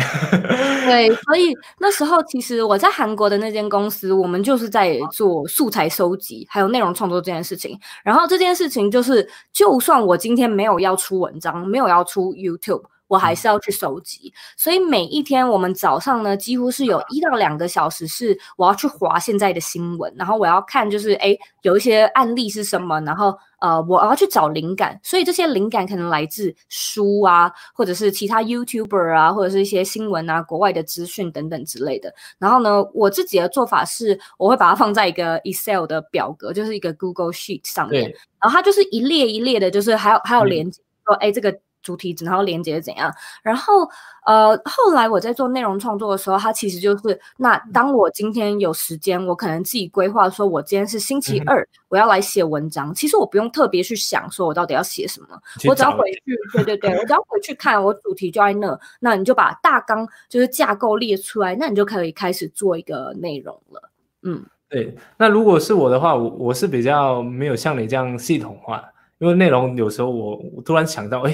[0.85, 7.79] 对，所以那时候其实我在韩国的那间公司，我们就是在做素材收集，还有内容创作这件事情。
[8.03, 12.83] 然后这件事情就是，就算我今天没有要出文章，没有要出 YouTube。
[13.07, 32.13] 我还是要去收集，所以每一天我们早上呢，几乎是有一到两个小时是我要去划现在的新闻，然后我要看就是哎有一些案例是什么，然后呃我要去找灵感，所以这些灵感可能来自书啊，或者是其他 YouTuber 啊，或者是一些新闻啊，国外的资讯等等之类的。
[32.37, 38.09] 然后呢，我自己的做法是，我会把它放在一个 Excel 的表格，就是一个 Google Sheet 上面，
[38.41, 41.57] 然后它就是一列一列的，就是还有还有连接说哎这个。
[41.87, 43.09] 主题然后连接怎样？
[43.41, 43.89] 然后
[44.25, 52.93] 呃，后来我在做内容创作的时候，它其实就是那当我今天有时间，我可能自己规划说，我今天是星期二，我要来写文章。
[52.93, 55.27] 其实我不用特别去想，说我到底要写什么，
[55.69, 63.89] 我只要回去，对对对，我只要回去看我主题就在那，那你就把大纲就是架构列出来，那你就可以开始做一个内容了。
[64.23, 64.93] 嗯，对。
[65.15, 68.83] 那如果是我的话，我我是比较没有像你这样系统化，
[69.19, 71.33] 因为内容有时候我我突然想到，哎。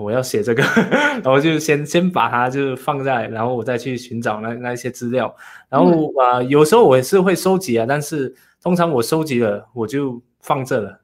[0.00, 0.62] 我要写这个，
[1.22, 5.34] 然后就先先把它就是放在，然后我再去寻找那那一些资料，
[5.68, 11.00] 然后啊，有时候我也是会收集啊，但是通常我收集了我就放这了，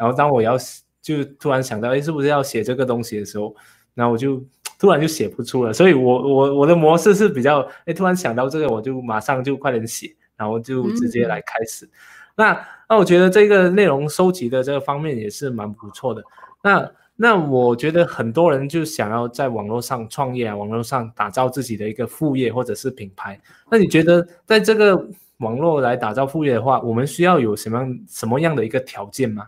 [0.00, 0.56] 然后当我要
[1.00, 3.54] 就突然想到，哎，是不是要写这个东西的时候，
[3.94, 4.42] 然后我就
[4.78, 11.88] 突然就写不出了，所以我我我的模式是比较，哎，突然想到这个，我就马上就快点写，然后就直接来开始。
[12.34, 16.22] 那那我觉得这个内容收集的这个方面也是蛮不错的。
[16.62, 23.38] 那那我觉得很多人就想要在网络上创业啊，网络上打造自己的一个副业或者是品牌。
[23.70, 29.46] 那你觉得在这个网络来打造副业的话，我们需要有什么样什么样的一个条件吗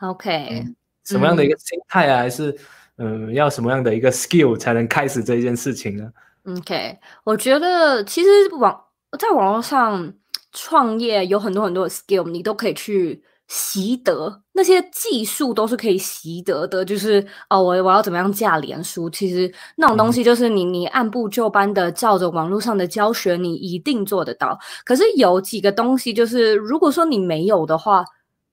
[0.00, 0.64] ？OK，
[1.04, 2.18] 什么样的一个心态啊？
[2.18, 2.56] 还是
[2.96, 6.10] 嗯，要什么样的一个 skill 才能开始这件事情呢
[6.46, 8.84] ？OK，我觉得其实网
[9.18, 10.14] 在网络上
[10.52, 13.22] 创业有很多很多的 skill，你都可以去。
[13.54, 19.10] 习得那些技术都是可以习得的，就是哦，我我要怎么样架连书？
[19.10, 24.58] 其实那种东西就是你你按部就班的照着网络上的教学，你一定做得到。
[24.86, 28.02] 可是有几个东西，就是如果说你没有的话，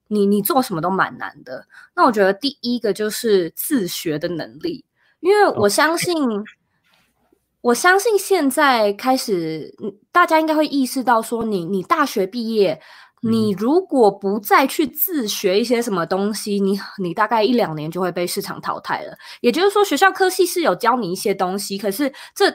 [0.10, 1.66] 你你做什么都蛮难的。
[1.96, 4.84] 那我觉得第一个就是自学的能力，
[5.22, 6.14] 因为我相信，
[7.62, 9.74] 我相信现在开始，
[10.12, 12.82] 大家应该会意识到，说你你大学毕业，
[13.21, 19.17] 你如果不再去自学一些什么东西，你你大概一两年就会被市场淘汰了。
[19.41, 22.53] 也就是说，学校科系是有教你一些东西，可是这。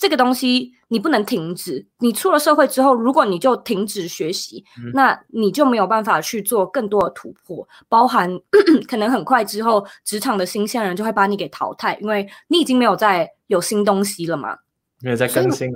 [0.00, 1.84] 这个东西你不能停止。
[1.98, 7.68] 你出了社会之后，如果你就停止学习，那你就没有办法去做更多的突破。
[7.88, 8.30] 包含
[8.86, 14.56] 可能很快之后，职场的新鲜人就会把你给淘汰，因为你已经没有再有新东西了嘛。
[15.00, 15.70] 没有在更新，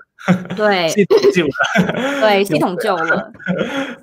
[0.56, 3.32] 对，系统旧了，对，系统旧了，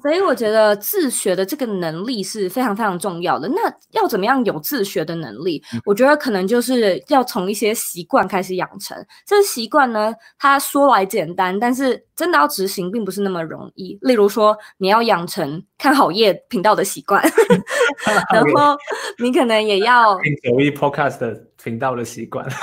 [0.01, 3.49] 所以我觉得自学的这个能力是非常非常重要的。
[3.49, 5.61] 那要怎么样有自学的能力？
[5.85, 8.97] 我觉得可能就是要从一些习惯开始养成。
[9.25, 13.97] 这习惯呢，它说来简单，但是真的要执行并不是那么容易。
[14.01, 17.21] 例如说，你要养成看好夜频道的习惯
[18.33, 18.77] 然后
[19.21, 22.47] 你可能也要听九一 Podcast 频道的习惯。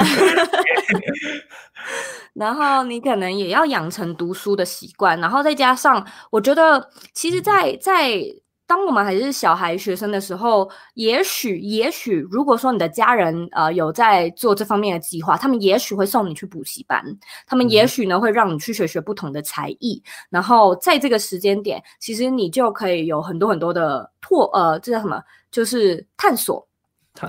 [2.39, 8.21] 然后你可能也要养成读书的习惯，然后再加上，我觉得其实，在在
[8.67, 17.03] 当我们还是小孩学生的时候，也许也许，如果说你的家人呃有在做这方面的计划，他们也许会送你去补习班，
[17.47, 25.23] 他们也许呢会让你去学学不同的才艺，然后在这个时间点，其实你就可以有很多很多的拓呃，这叫什么？
[25.53, 26.66] 就是探索。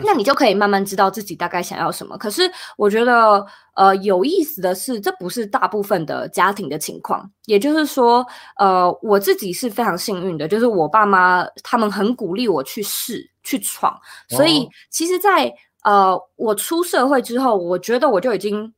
[0.03, 2.17] 那你就可以慢慢知道自己大概想要什么。
[2.17, 2.41] 可是
[2.77, 3.45] 我觉得，
[3.75, 7.29] 呃，有意思的是，这不是大部分的家庭的情况。
[7.45, 8.25] 也就是说，
[8.57, 13.99] 呃，我自己是非常幸运的，就是我爸妈他们很鼓励我去试、去闯。
[14.29, 18.73] 所以，其实，在呃我出社会之后，我觉得我就已经。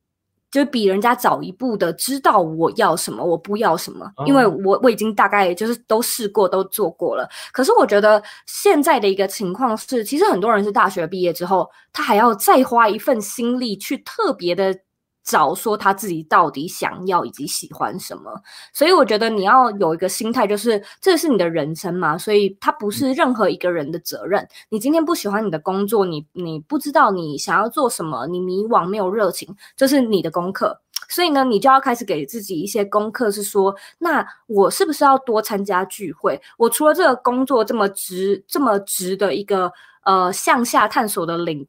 [0.52, 7.30] 就比人家早一步的知道我要什么，我不要什么，因为我我已经大概就是都试过，都做过了。
[7.52, 14.76] 可是我觉得现在的一个情况是，其实很多人是大学毕业之后，他还要再花一份心力去特别的。
[15.24, 18.42] 找说他自己到底想要以及喜欢什么，
[18.74, 24.48] 所以我觉得你要有一个心态，就是这是你的人生嘛，所以它不是任何一个人的责任。
[24.70, 30.80] 你今天不喜欢你的工作，你你不知道你想要做什么，你迷惘没有热情，这是你的功课。
[31.08, 36.40] 所以呢，你就要开始给自己一些功课，是说，那我是不是要多参加聚会？
[36.58, 39.72] 我除了这个工作这么直这么直的一个
[40.06, 41.68] 呃向下探索的领。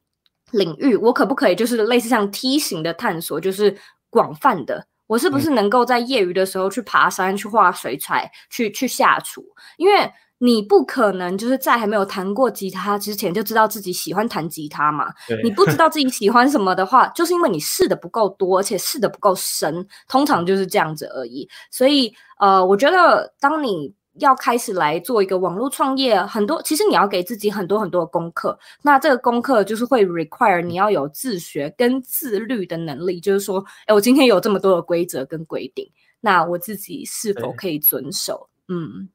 [0.51, 3.75] 领域，我可不可以就是类似像梯形的探索，就是
[4.09, 4.85] 广泛的？
[5.07, 9.43] 我是不是能够在业余的时候去爬山、去画水彩、去去下厨？
[9.77, 15.13] 因为你不可能就是在还没有弹过吉他之前就知道自己喜欢弹吉他嘛。
[15.43, 21.49] 你不知道自己喜欢什么的话，就是因为你试的不够多，而且试的不够深，通常就是这样子而已。
[21.69, 23.93] 所以，呃，我觉得当你。
[24.19, 28.57] 要开始来做一个网络创业，很多其实你要给自己很多很多的功课。
[28.81, 38.49] 那这个功课就是会 require 你要有自学跟自律的能力，就是说，哎，我今天有这么多的规则跟规定，那我自己是否可以遵守？
[38.67, 39.07] 嗯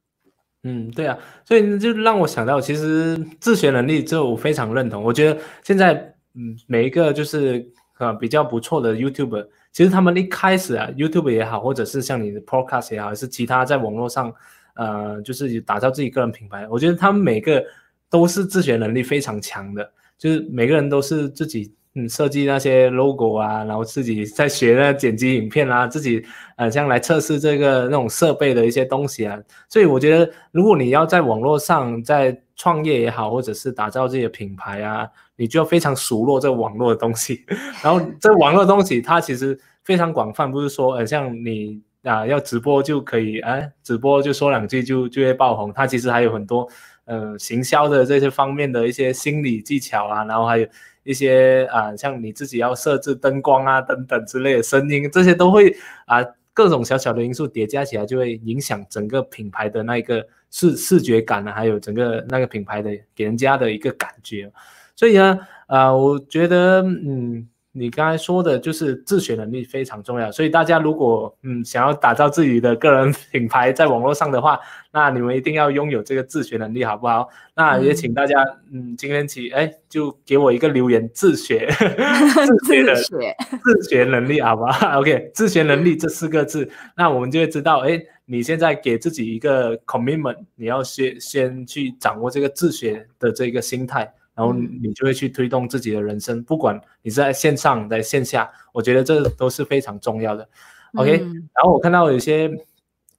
[0.63, 5.03] 嗯，对啊，所以就让我想到，其实自学能力这我非常认同。
[5.03, 5.93] 我觉得现在
[6.35, 14.33] 嗯，每一个就是呃比较不错的 YouTuber，其实他们一开始啊，YouTube 也好，或者是像你的 Podcast 也好，还是其他在网络上。
[14.77, 17.65] 呃，就是打造自己个人品牌，我觉得他们每个
[18.09, 26.23] 都是自学能力非常强的，就是每个人都是自己嗯设计那些 logo 啊，然后自己在学那剪辑影片啊，自己
[26.57, 37.45] 呃像来测试这个那种设备的一些东西啊，所以我觉得如果你要在网络上在创业也好，或者是打造自己的品牌啊，你就要非常熟络这个网络的东西，
[37.83, 41.81] 然后这网络东西它其实非常广泛，不是说呃像你。
[42.07, 45.73] 啊，要直播就可以，哎，直播就说两句就就会爆红。
[45.73, 46.69] 它其实还有很多，
[47.05, 50.67] 呃，行销的这些方面的一些心理技巧啊，然后还有
[51.03, 64.49] 一些啊，像你自己要设置灯光啊等等之类的声音，这些都会啊，各种小小的因素叠加起来，就会影响整个品牌的那一个视视觉感啊，还有整个那个品牌的给人家的一个感觉。
[64.95, 67.49] 所以呢，啊，我觉得，嗯。
[67.79, 74.59] 你刚才说的就是自学能力非常重要，所以大家如果嗯想要打造自己的个人 品牌在网络上的话，
[74.93, 77.29] 那你们一定要拥有这个自学能力，好不好？
[77.55, 81.69] 那也请大家嗯今天起哎就给我一个留言，自学
[82.65, 94.11] 自 学的自学能力，好不好？OK，自学能力这四个字，那我们就会知道哎你现在给自己一个 commitment，你要先先去掌握这个自学的这个心态。
[94.37, 100.47] 然后你就会去推动自己的人生，不管你是在线上在线下，我觉得这都是非常重要的。
[100.95, 101.13] OK，
[101.55, 102.51] 然后我看到有些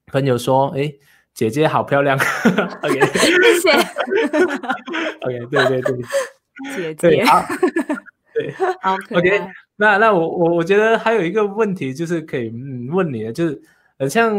[0.06, 0.94] 朋友说：“哎，
[1.34, 2.18] 姐姐好漂亮。
[2.82, 3.72] ”OK， 谢谢。
[5.26, 7.26] OK，对对对，姐姐。
[8.34, 8.54] 对
[9.12, 9.48] ，OK。
[9.76, 12.52] 那那我我我觉得还有一个问题就是可以
[12.92, 13.62] 问你的，就是
[13.98, 14.34] 呃像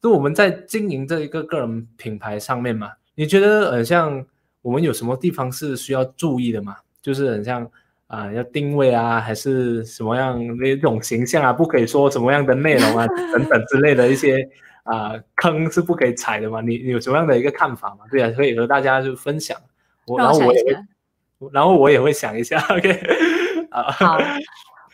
[0.00, 4.24] 就我们在经营这一个个人品牌上面嘛，你觉得呃像
[4.62, 6.76] 我们有什么地方是需要注意的吗？
[7.02, 7.66] 就是很像
[8.08, 14.46] 啊要定位啊，还是什么样那种形象啊，不可以说什么样的内容啊等等之类的一些
[14.84, 16.60] 啊坑是不可以踩的嘛？
[16.60, 18.04] 你你有什么样的一个看法吗？
[18.10, 19.56] 对啊，可以和大家就分享。
[20.06, 20.76] 我然后我也会，
[21.52, 22.58] 然后我也会想一下。
[22.70, 23.00] OK。
[23.70, 24.18] 好，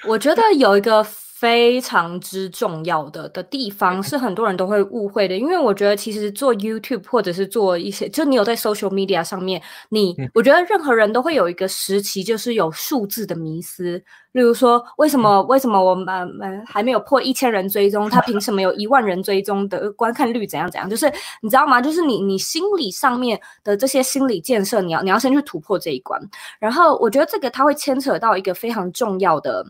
[0.07, 1.03] 我觉得有一个
[1.39, 9.61] 非常之重要的的地方是很多人都会误会的，因为我觉得其实做 YouTube 或者是做一些，就你有在 Social Media 上面，
[9.91, 14.03] 你我觉得任何人都会有一个时期，就是有数字的迷思。
[14.33, 20.89] 例如说，为什么为什么我们们还没有破一千人追踪，他凭什么有一万人追踪的观看率怎样怎样？
[20.89, 21.07] 就是
[21.43, 21.83] 你知道吗？
[21.83, 26.19] 就是你你心理上面的这些心理建设，你要你要先去突破这一关。
[26.59, 29.67] 然后我觉得这个它会牵扯到一个非常重要的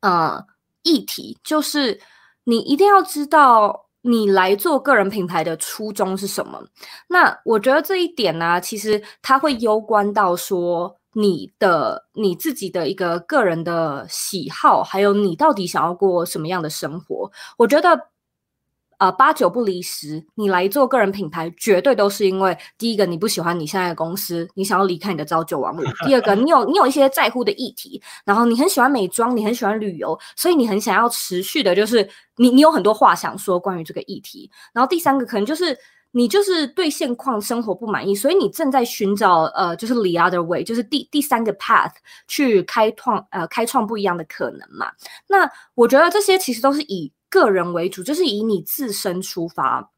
[0.00, 0.42] 呃
[0.82, 2.00] 议题，就是
[2.44, 6.62] 你一定要知道你来做个人品牌的初衷是什么。
[7.08, 10.96] 那我觉得这一点呢，其实它会攸关到说。
[11.12, 17.28] 你的你自己的一个个人的喜好，还有你到底想要过什么样的生活？
[17.58, 18.00] 我觉得，
[19.00, 34.50] 呃，八九不离十，你来做个人品牌，绝对都是因为第一个你不喜欢你现在的公司，你想要离开你的朝九晚五； 第二个，你有你有一些在乎的议题，然后你很喜欢美妆，你很喜欢旅游，所以你很想要持续的，就是你你有很多话想说关于这个议题。
[34.74, 35.76] 然后第三个可能就是。
[36.12, 41.92] 你就是对现况生活不满意，所以你正在寻找呃，就是 the other way，就是第第三个 path
[42.26, 44.90] 去开创呃开创不一样的可能嘛。
[45.28, 49.90] 那我觉得这些其实都是以个人为主，就是以你自身出发。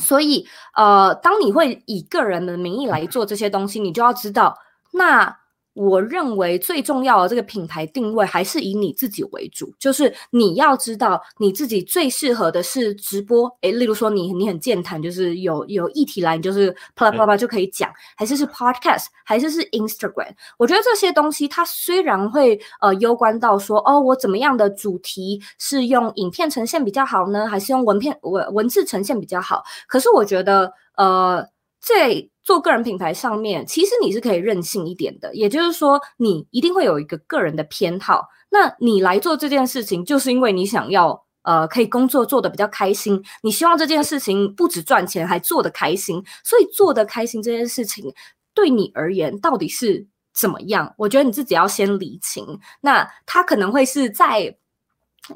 [0.00, 4.56] 所以呃，当你会以个人的名义来做这些东西，你就要知道
[4.92, 5.36] 那。
[5.78, 20.32] 我认为最重要的这个品牌定位还是以你自己为主，就是你要知道你自己最适合的是直播，诶，例如说你你很健谈，就是有有议题来，你就是啪啦啪啦就可以讲，还是是 podcast，还是是 Instagram。
[20.58, 29.62] 我觉得这些东西它虽然会呃攸关到说哦，我怎么样的主题是用影片呈现比较好呢，还是用文片文文字呈现比较好？
[29.86, 31.46] 可是我觉得呃
[31.80, 38.26] 在做个人品牌上面，其实你是可以任性一点的，也就是说，你一定会有一个个人的偏好。
[38.48, 46.24] 那你来做这件事情，就是因为你想要呃，可以工作做的比较开心，你希望这件事情不止赚钱，还做得开心。
[46.42, 48.10] 所以做得开心这件事情，
[48.54, 50.94] 对你而言到底是怎么样？
[50.96, 52.58] 我觉得你自己要先理清。
[52.80, 54.56] 那他可能会是在。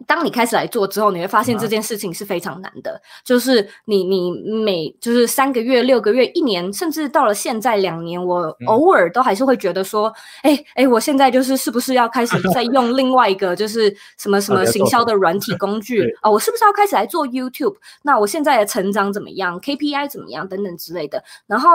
[0.06, 3.00] 当你开始来做之后，你会发现这件事情是非常难的。
[3.24, 4.30] 就是你你
[4.64, 10.12] 每就是三个月、六个月、一年，甚至到了现在两年，我偶尔都还是会觉得说，
[10.42, 16.30] 哎哎，我现在就是是不是要开始 在用另外一个就是什么什么行销的软体工具 啊？
[16.30, 17.76] 我是不是要开始来做 YouTube？
[18.02, 20.48] 那我现在的成长怎么样？KPI 怎么样？
[20.48, 21.22] 等等之类的。
[21.46, 21.70] 然后。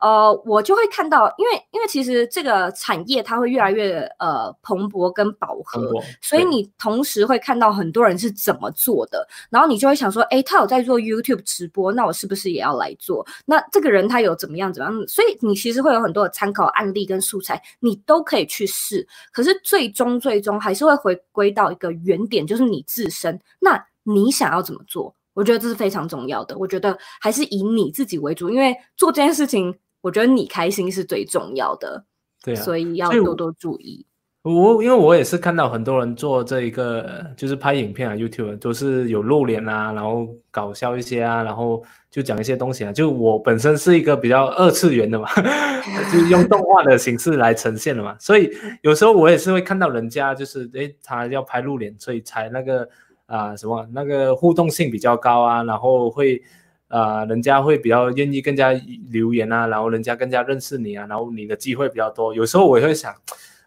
[0.00, 5.92] 呃，我就会看到，因为因为其实这个产业它会越来越呃蓬勃跟饱和，
[6.22, 13.26] 所以你同时会看到很多人是怎么做的，然后你就会想说，哎，他有在做 YouTube 直播，那我是不是也要来做？
[13.44, 15.06] 那这个人他有怎么样怎么样？
[15.06, 19.06] 所以你其实会有很多的参考案例跟素材，你都可以去试。
[19.30, 23.38] 可是最终最终还是会回归到一个原点，就是你自身。
[23.58, 25.14] 那你想要怎么做？
[25.34, 26.56] 我觉得这是非常重要的。
[26.56, 29.78] 我觉得还是以你自己为主，因为做这件事情。
[30.02, 32.04] 我觉得你开心是最重要的，
[32.42, 34.06] 对啊，所以要多多注意。
[34.42, 42.90] 我因为我也是看到很多人做这一个，就是拍影片啊，YouTube 都是有露脸啊，然后搞笑一些啊，然后就讲一些东西啊。
[42.90, 45.28] 就我本身是一个比较二次元的嘛，
[46.10, 52.88] 就是用动画的形式来呈现的嘛，所以有时候我也是会看到人家就是诶，他要拍露脸，所以才那个
[53.26, 56.42] 啊什么那个互动性比较高啊，然后会。
[56.90, 58.72] 啊，人家会比较愿意更加
[59.10, 62.34] 留言啊，然后人家更加认识你啊，然后你的机会比较多。
[62.34, 63.12] 有时候我也会想，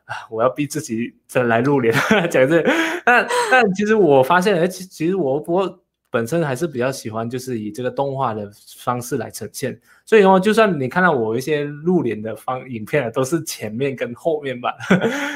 [0.03, 1.95] 啊，我要逼自己再来露脸
[2.29, 2.61] 讲这，
[3.05, 5.79] 但 但其实我发现，哎，其其实我我
[6.11, 9.79] 本身还是比较喜欢，就是以这个动画的方式来呈现。
[10.05, 14.75] 所以哦，就算你看到我一些露脸的方影片啊，都是前面跟后面吧，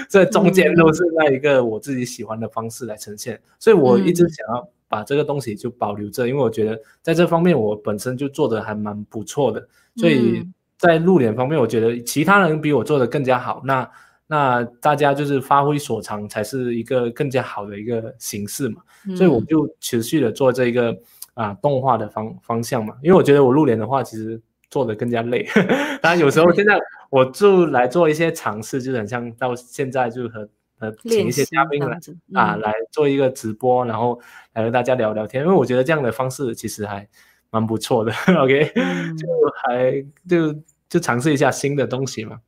[0.10, 3.42] 这中间都是那一个我自己喜欢的方式来呈现。
[3.60, 4.70] 所以我一直想要。
[4.88, 10.46] 把这个东西就保留着，因为我觉得在这方面我本身就做的还蛮不错的，所以
[10.78, 13.62] 在露脸方面，我觉得其他人比我做的更加好。
[13.66, 13.90] 那
[14.28, 18.82] 那大家就是发挥所长，才是一个更加好的一个形式嘛。
[19.16, 20.96] 所以我就持续的做这个
[21.34, 25.48] 啊动画的方方向嘛，因为我觉得我露脸的话，其实做的更加累。
[26.02, 26.78] 当然有时候现在
[27.10, 30.48] 我就来做一些尝试，就是很像到现在就和
[30.80, 32.00] 和请一些嘉宾来
[32.34, 34.20] 啊来做一个直播，然后
[34.54, 37.08] 来和大家聊聊天，因为我觉得这样的方式其实还
[37.50, 38.12] 蛮不错的。
[38.40, 38.72] OK，
[39.18, 42.40] 就还就就尝试一下新的东西嘛。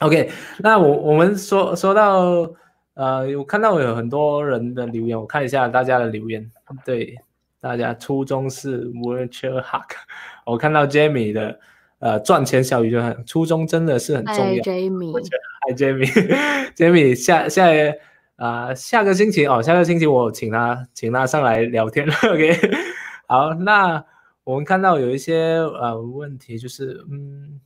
[0.00, 2.52] OK，那我我们说说到
[2.94, 6.50] 呃，我看到有很多人的留言，我看一下大家的留言。
[6.84, 7.14] 对，
[7.60, 9.90] 大家初衷是 Virtual Hack，
[10.44, 11.60] 我看到 Jamie 的。
[12.00, 14.62] 呃，赚钱小宇宙很初衷真的是很重要。
[14.62, 17.66] Jamie，Hi Jamie，Jamie 下下
[18.36, 22.08] 啊下个星期哦，下个星期我请他请他上来聊天。
[22.24, 22.58] OK，
[23.28, 24.02] 好，那
[24.44, 27.60] 我们看到有一些呃问题，就是嗯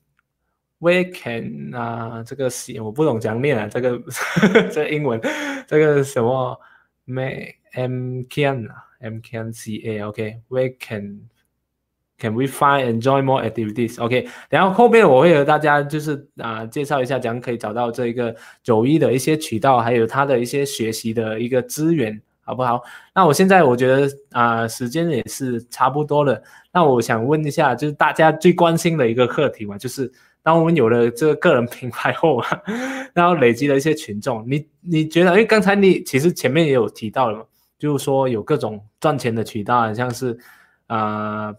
[0.80, 4.02] ，We can 啊这个写我不懂讲念啊，这个
[4.72, 5.20] 这英文
[5.68, 6.60] 这个什么
[7.06, 10.70] May M can 啊 M can C A OK，We
[12.18, 12.34] can。
[12.34, 14.00] We find enjoy more activities?
[14.02, 22.82] OK，然后后面我会和大家就是啊介绍一下，怎样可以找到这一个九一的一些渠道，还有他的一些学习的一个资源，好不好？
[23.14, 26.42] 那我现在我觉得啊时间也是差不多了，
[26.72, 30.10] 那我想问一下，就是大家最关心的一个课题嘛，就是
[30.42, 32.42] 当我们有了这个个人品牌后，
[33.14, 35.30] 然后累积了一些群众，你你觉得？
[35.30, 37.44] 因为刚才你其实前面也有提到了嘛，
[37.78, 40.38] 就是说有各种赚钱的渠道，像是
[40.86, 41.54] 啊。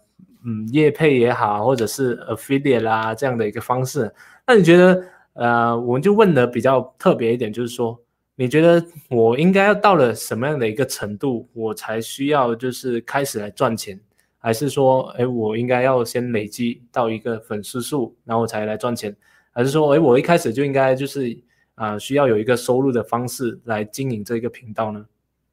[0.48, 4.08] 嗯，业配也好，或者是 affiliate 啦这样的一个方式，
[4.46, 8.00] 那你觉得，呃，我们就问的比较特别一点，就是说，
[8.36, 14.00] 你觉得我应该要到了什么样的一个程度，我才需要就是开始来赚钱，
[14.38, 19.16] 还是说，哎，我应该要先累积到一个粉丝数，然后才来赚钱，
[19.50, 21.36] 还是说，哎，我一开始就应该就是
[21.74, 25.04] 啊，需要有一个收入的方式来经营这个频道呢？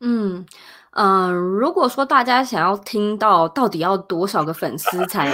[0.02, 0.46] 嗯。
[0.96, 5.32] 嗯，如果说大家想要听到到底要多少个粉丝才，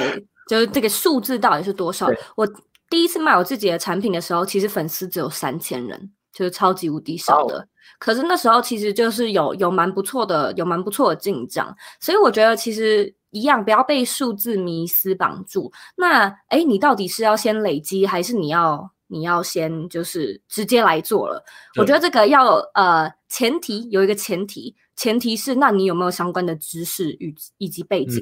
[0.47, 2.07] 就是这个数字到底是多少？
[2.35, 2.47] 我
[2.89, 7.67] 第一次卖我自己的产品的时候，其实粉丝只有三千人，就是超级无敌少的。
[7.99, 11.75] 可是那时候其实就是有有蛮不错的，有蛮不错的进账。
[11.99, 15.71] 所以我觉得其实一样，不要被数字迷思绑住。
[15.97, 21.43] 那哎，你到底是要先累积，还是你要你要先就是直接来做了？
[21.77, 24.75] 我觉得这个要呃前提有一个前提。
[24.95, 28.21] 前提是，那你有没有相关的知识与以及背景？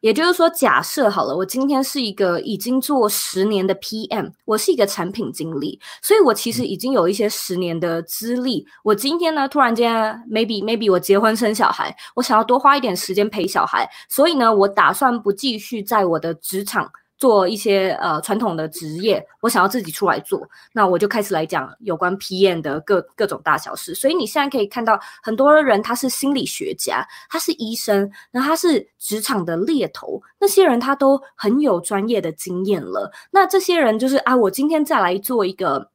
[0.00, 8.66] 也就是说，假设好了，我今天是一个已经做十年的 PM，我是一个产品经理，所以我其实已经有一些十年的资历。
[8.84, 16.92] 我今天呢，突然间，maybe maybe 我结婚生小孩，我想要多花一点时间陪小孩，所以呢，我打算不继续在我的职场。
[17.18, 23.94] 做一些呃传统的职业，我想要自己出来做，那我就开始来讲有关 PM 的各各种大小事。
[23.94, 33.12] 所以你现在可以看到很多人他是心理学家，他是医生，那他是职场的猎头，那些人他都很有专业的经验了。
[33.30, 35.90] 那这些人就是啊，我今天再来做一个。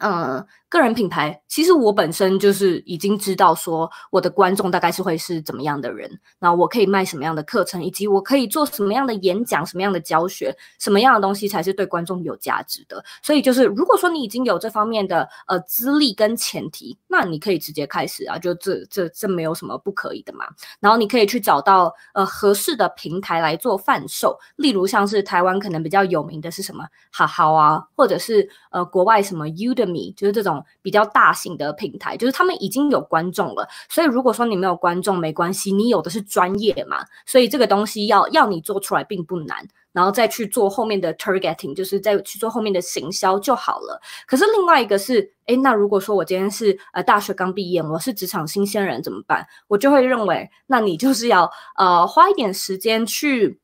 [0.00, 13.04] 呃，个人品牌，其实我本身就是已经知道说我的观众大概是会是怎么样的人，那我可以卖什么样的课程，以及我可以做什么样的演讲、什么样的教学，什么样的东西才是对观众有价值的。
[13.22, 20.44] 所以就是，如果说你已经有这方面的呃资历跟前提，那你可以直接开始啊，就这这这没有什么不可以的嘛。
[20.80, 29.48] 然后你可以去找到呃合适的平台来做贩售，例如像是台湾可能比较有名的是什么好好啊，或者是呃国外什么
[29.84, 30.12] 米。
[30.16, 44.00] 就是这种比较大型的平台，就是他们已经有观众了，所以如果说你没有观众没关系，你有的是专业嘛，所以这个东西要要你做出来并不难，然后再去做后面的 targeting，就是再去做后面的行销就好了。
[44.26, 49.46] 可是另外一个是，哎，那如果说我今天是呃大学刚毕业，我是职场新鲜人怎么办？
[49.66, 53.60] 我就会认为，那你就是要呃花一点时间去。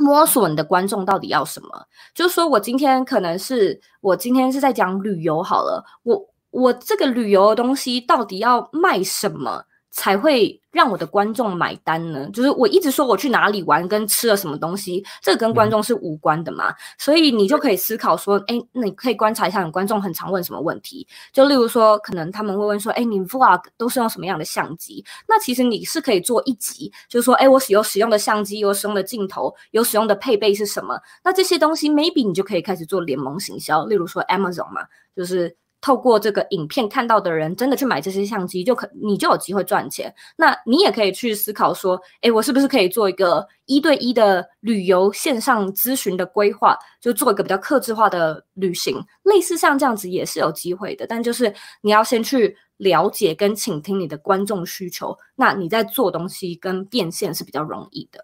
[0.00, 1.68] 摸索你的观众到底要什么？
[2.14, 6.18] 就是说我今天可能是我今天是在讲旅游好了，我
[6.50, 9.62] 我这个旅游的东西到底要卖什么？
[9.90, 12.28] 才会让我的观众买单呢？
[12.32, 16.72] 就是我一直说我去哪里玩，跟吃了什么东西，这个跟观众是无关的嘛。
[16.96, 21.06] 所以你就可以思考说，哎，那你可以观察一下，你观众很常问什么问题？
[21.32, 25.04] 就例如说，可能他们会问说，哎，你 vlog 都是用什么样的相机？
[25.26, 31.00] 那其实你是可以做一集，就是说，哎，我使用使用的相机，有使用的镜头，有使用的配备是什么？
[31.24, 34.86] 那这些东西 maybe 你就可以开始做联盟行销，例如说 Amazon 嘛，
[35.16, 35.56] 就是。
[35.80, 40.14] 透过这个影片看到的人，真的去买这些相机，就可你就有机会赚钱。
[40.36, 51.06] 那你也可以去思考说，诶，我是不是可以做一个一对一的旅游线上咨询的规划，就做一个比较克制化的旅行，类似像这样子也是有机会的。
[51.06, 58.22] 但就是你要先去了解跟倾听你的观众需求，那你在做东西跟变现是比较容易的。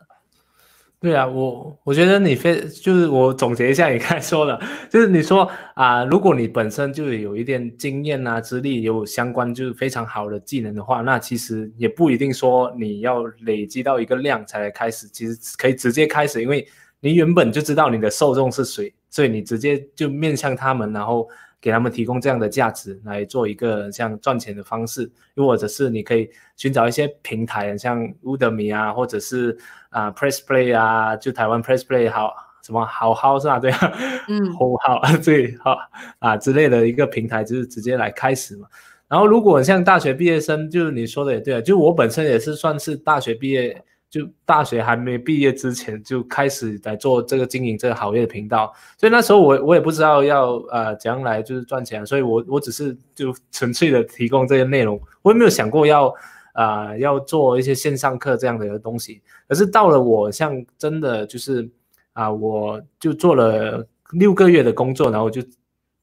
[0.99, 4.59] 对啊，我我觉得你非就是我总结一下你刚才说的，
[4.91, 16.67] 就是你说啊，如果你本身就有一点经验啊、资历，有相关就是非常好的技能的话，那其实也不一定说你要累积到一个量才来开始，其实可以直接开始，因为
[17.01, 21.29] 你原本就知道你的受众是谁，所以你直接就面向他们，然后。
[21.67, 29.59] 给他们提供这样的价值来做一个像赚钱的方式，又或者是你可以寻找一些平台，像 Udemy 啊，或者是
[29.91, 33.59] 啊 Press Play 啊，就台湾 Press Play 好什么好好是吧？
[33.59, 33.93] 对啊，
[34.29, 35.77] 嗯， 好好对好
[36.21, 38.69] 啊之类的一个平台，就是直接来开始嘛。
[39.09, 43.83] 然后如果像大学毕业生，就是你说的也对啊，就我本身也是算是大学毕业。
[44.17, 56.11] 就大学还没毕业之前就开始来做这个经营这个行业的频道，所以那时候我我也不知道要呃怎样来就是赚钱，所以我我只是就纯粹的提供这些内容，我也没有想过要
[56.55, 59.21] 啊要做一些线上课这样的一个东西。
[59.47, 61.69] 可是到了我像真的就是
[62.15, 65.43] 啊，我就做了六个月的工作，然后就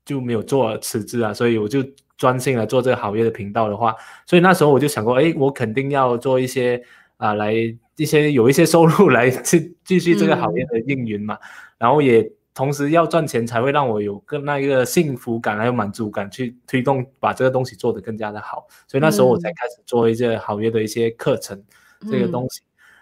[0.06, 1.84] 就没有做辞职啊，所以我就
[2.16, 3.96] 专心来做这个行业的频道的话，
[4.28, 6.80] 所以那时候我就想过，哎，我肯定要做一些
[7.18, 7.76] 啊来。
[7.96, 11.38] 一些有一些收入来去继续这个行业的运营嘛，
[11.78, 21.64] 然后也同时要赚钱才会让我有更那一个幸福感还有满足感去推动把这个东西做得更加的好，所以那时候我才开始做一些行业的一些课程
[22.10, 22.62] 这个东西。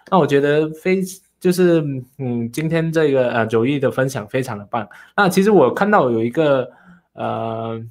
[0.10, 1.02] 那我觉得非
[1.40, 1.82] 就是
[2.18, 4.88] 嗯，今天这个呃九亿的分享非常的棒。
[5.16, 6.70] 那其实我看到有一个
[7.14, 7.82] 呃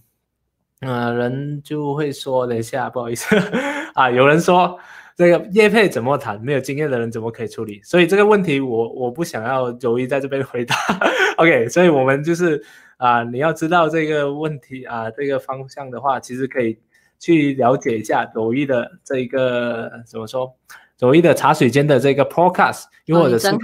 [0.80, 3.36] 呃人就会说，等一下不好意思
[3.94, 4.78] 啊，有人说。
[5.20, 6.40] 这个叶配怎么谈？
[6.40, 7.78] 没有经验的人怎么可以处理？
[7.84, 10.74] 所以这个问题我我不想要九一在这边回答。
[11.36, 12.64] OK，所以我们就是
[12.96, 16.78] 啊，你要知道这个问题啊，这个方向的话，其实可以
[17.18, 20.50] 去了解一下九一的这一个怎么说，
[20.96, 23.58] 九一的茶水间的这个 Podcast，因为我的视频，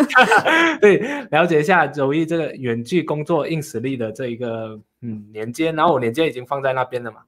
[0.80, 0.96] 对，
[1.30, 7.18] 了解一下九一这个远距工作硬实力的这一个嗯连接，然后我连接已经放在那边了嘛。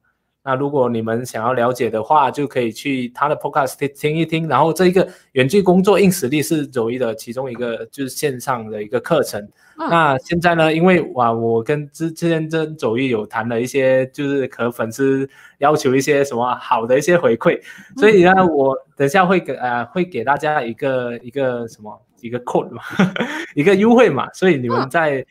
[0.45, 4.45] 那如果你们想要了解的话，就可以去他的 podcast 听一听。
[4.45, 9.47] 然后这一个远距工作硬实力是周一的其中一个，就是线上的一个课程。
[9.77, 15.27] 那现在呢，因为哇，我跟之之前跟周一有谈了一些，就是和粉丝
[15.59, 17.57] 要求一些什么好的一些回馈，
[17.95, 22.81] 所以呢，我等下会给呃会给大家一个一个什么一个 code 嘛，
[23.55, 24.29] 一个优惠嘛。
[24.33, 25.25] 所以你们在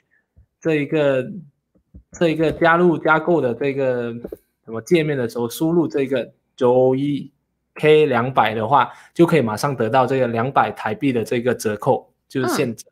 [0.58, 1.30] 这一个
[2.12, 4.14] 这一个加入加购的这个。
[4.72, 7.30] 什么界面的时候输入这个九一
[7.74, 12.86] K 两百的话，就可以马上得到这个两百台币的这个折扣，就是现折。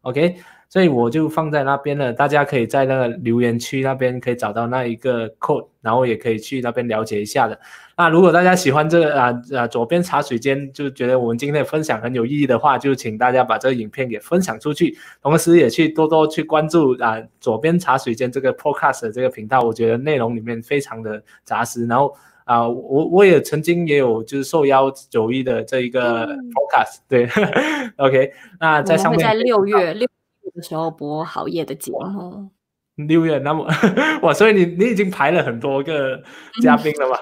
[0.00, 0.36] OK，
[0.68, 7.58] 所以我就放在那边了，大家可以在那个留言区那边可以找到那一个 code，然后也可以去那边了解一下的。
[7.96, 19.60] 那如果大家喜欢这个啊啊左边茶水间，就觉得我们今天的分享很有意义的话，就请大家把这个影片给分享出去，同时也去多多去关注啊左边茶水间这个 podcast 的这个频道。
[19.60, 21.86] 我觉得内容里面非常的扎实。
[21.86, 22.14] 然后
[22.44, 27.26] 啊，我我也曾经也有就是受邀九一的这一个 podcast，对，
[27.96, 28.30] OK。
[28.60, 30.08] 那在上面在六月六月
[30.56, 32.50] 的时候播好夜的节目。
[32.96, 33.68] 六月，那么
[34.22, 36.18] 哇，所以你你已经排了很多个
[36.62, 37.20] 嘉宾了吧？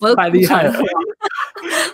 [0.00, 0.72] 哇，太厉害了，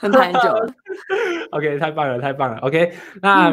[0.01, 0.73] 很排很久了。
[1.51, 2.59] OK，太棒了，太棒了。
[2.59, 3.53] OK，那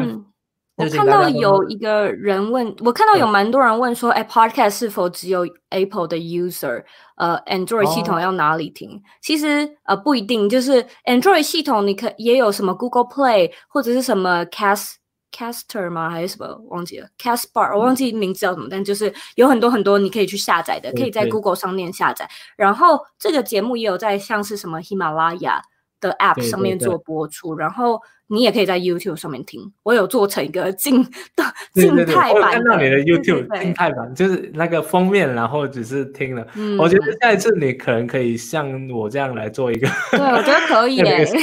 [0.76, 6.84] 我看到有一个人问，我看到有蛮多人问说，哎，Podcast 是否只有 Apple 的 user？
[7.16, 9.02] 呃，Android 系统要哪里听？
[9.20, 14.99] 其实呃不一定，就是 Android 系统你可也有什么 Google Play 或者是什么 Cast。
[15.32, 16.10] Caster 吗？
[16.10, 16.60] 还是什么？
[16.68, 17.08] 忘记了。
[17.18, 22.28] Castbar，我忘记名字叫什么，但就是有很多很多你可以去下载的，可以在 Google 上面下载。
[22.56, 25.62] 然后这个节目也有在像是什么喜马拉雅
[26.00, 29.72] 的 App 上面做播出，然后你也可以在 YouTube 上面听。
[29.82, 31.02] 我有做成一个静
[31.36, 36.46] 的 静态版，看到你的 YouTube 静态版，就是那个封面，然后只是听了。
[36.78, 41.26] 我觉得下一次你可能可以像我这样来做一个，对我觉得可以 诶。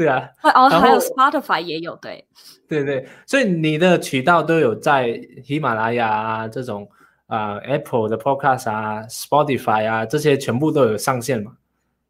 [0.00, 2.24] 对啊，哦，还有 Spotify 也有，对，
[2.66, 6.88] 对对，所以你的渠道都有在喜马拉雅啊这种
[7.26, 11.52] 啊 Apple 的 Podcast 啊 Spotify 啊这些全部都有上线嘛？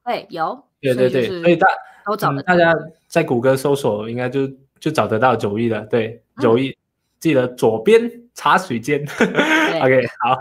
[0.05, 1.67] 对，有，对对对，所以大
[2.07, 2.73] 都找大家
[3.09, 4.47] 在谷歌搜索应该就
[4.79, 6.73] 就找得到九亿的，对，九亿，
[7.19, 9.05] 记得左边茶水间，
[9.83, 10.39] OK，好。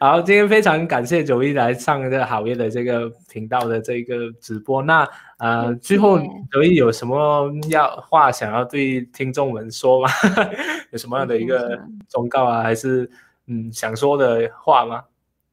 [0.00, 4.80] 好，今天非常感谢九一来上这个好业的这个频道的这个直播。
[4.80, 6.20] 那呃，最后
[6.52, 10.08] 九一有什么要话想要对听众们说吗？
[10.92, 11.76] 有什么样的一个
[12.08, 13.10] 忠告啊，还是
[13.48, 15.02] 嗯想说的话吗？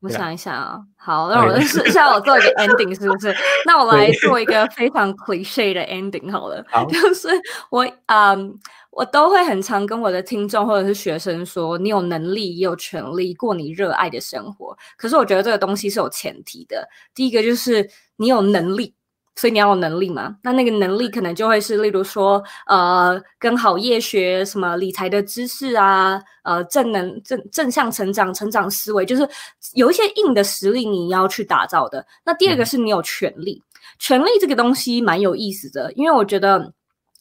[0.06, 3.36] 我想一下啊，好，那我 试一下我做一个 ending 是不是？
[3.66, 7.28] 那我来做一个非常 cliche 的 ending 好了，就是
[7.72, 8.58] 我嗯，
[8.91, 14.78] 我都会很常跟我的听众或者是学生说，你有能力也有权利过你热爱的生活。
[14.95, 18.93] 可是我觉得这个东西是有前提的，第一个就是你有能力。
[19.36, 20.38] 所以你要有能力嘛？
[20.43, 29.27] 那那个能力可能就会是，例如说，呃，跟好业学什么理财的知识啊，呃，正能正正向成长、成长思维，就是
[29.73, 32.05] 有一些硬的实力你要去打造的。
[32.23, 33.61] 那第二个是你有权利，
[33.99, 36.71] 权利这个东西蛮有意思的，因为我觉得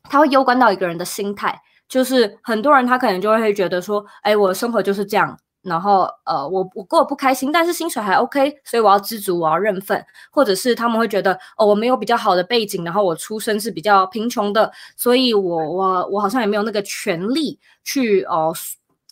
[0.04, 5.36] 它会攸关到一个人的心态，就是很多人他可能就会觉得说，哎，我的生活就是这样。
[5.64, 18.54] 然后，呃，我我过得不开心，但是薪水还 OK，所以我要知足，我要认份，或者是他们会觉得，哦，我没有比较好的背景，然后我出身是比较贫穷的，所以我我我好像也没有那个权利去哦。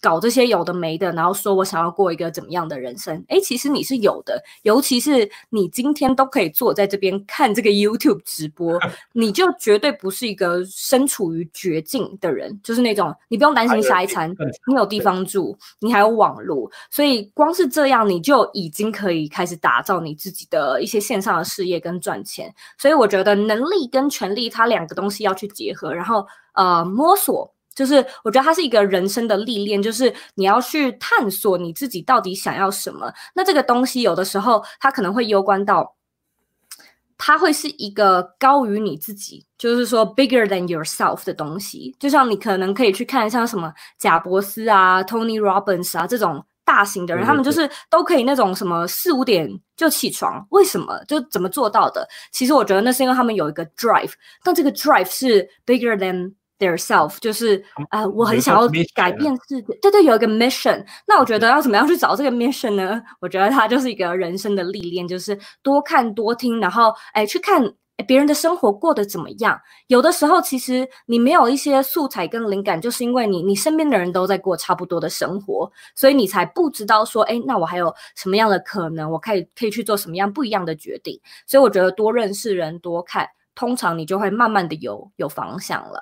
[0.03, 3.25] 搞这些有的没的，然后说我想要过一个怎么样的人生？
[3.29, 8.77] 哎，其实你是有的，尤其是你今天都可以坐在这边看这个 YouTube 直播，
[9.15, 14.29] 你就绝对不是一个身处于绝境的人，就是那种你不用担心下一餐，
[14.67, 22.53] 你有地方住，你还有网络，所以光是这样你就已经可以开始打造你自己的一些线上的事业跟赚钱。
[22.77, 27.55] 所以我觉得能力跟权力它两个东西要去结合，然后呃摸索。
[27.75, 33.13] 就是我觉得它是一个人生的历练，就是你要去探索你自己到底想要什么。
[33.35, 35.95] 那这个东西有的时候它可能会攸关到，
[37.17, 41.97] 它会是一个高于你自己，就是说 bigger than yourself 的东西。
[41.99, 51.03] 就像你可能可以去看像什么贾伯斯啊、Tony Robbins 啊这种大型的人，他们就是都可以那种什么四五点就起床，为什么？
[51.09, 52.07] 就怎么做到的？
[52.33, 54.13] 其实我觉得那是因为他们有一个 drive，
[54.45, 56.35] 但这个 drive 是 bigger than。
[56.63, 57.61] Their self 就是
[57.91, 60.87] 啊，我很想要改变世界，对对，有一个 mission。
[61.09, 63.03] 那我觉得要怎么样去找这个 mission 呢？
[63.21, 67.61] 我觉得它就是一个人生的历练，就是多看多听，然后哎去看
[68.07, 69.61] 别人的生活过得怎么样。
[69.89, 79.11] 有的时候其实你没有一些素材跟灵感，就是因为你你身边的人都在过差不多的生活，所以你才不知道说，哎，那我还有什么样的可能？
[79.11, 81.21] 我可以可以去做什么样不一样的决定？
[81.45, 86.01] 所以我觉得多认识人，多看，通常你就会慢慢的有有方向了。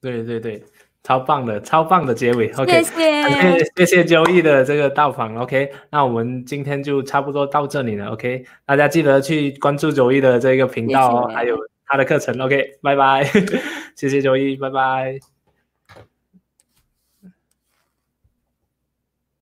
[0.00, 0.62] 对对对，
[1.02, 2.50] 超棒的，超棒的结尾。
[2.52, 5.36] OK，谢谢 谢谢周易的这个到访。
[5.36, 8.12] OK，那我们今天就差不多到这里了。
[8.12, 12.38] OK，大家记得去关注周易的这个频道哦，还有他的课程。
[12.40, 13.24] OK，拜拜，
[13.96, 15.29] 谢谢周易，拜拜。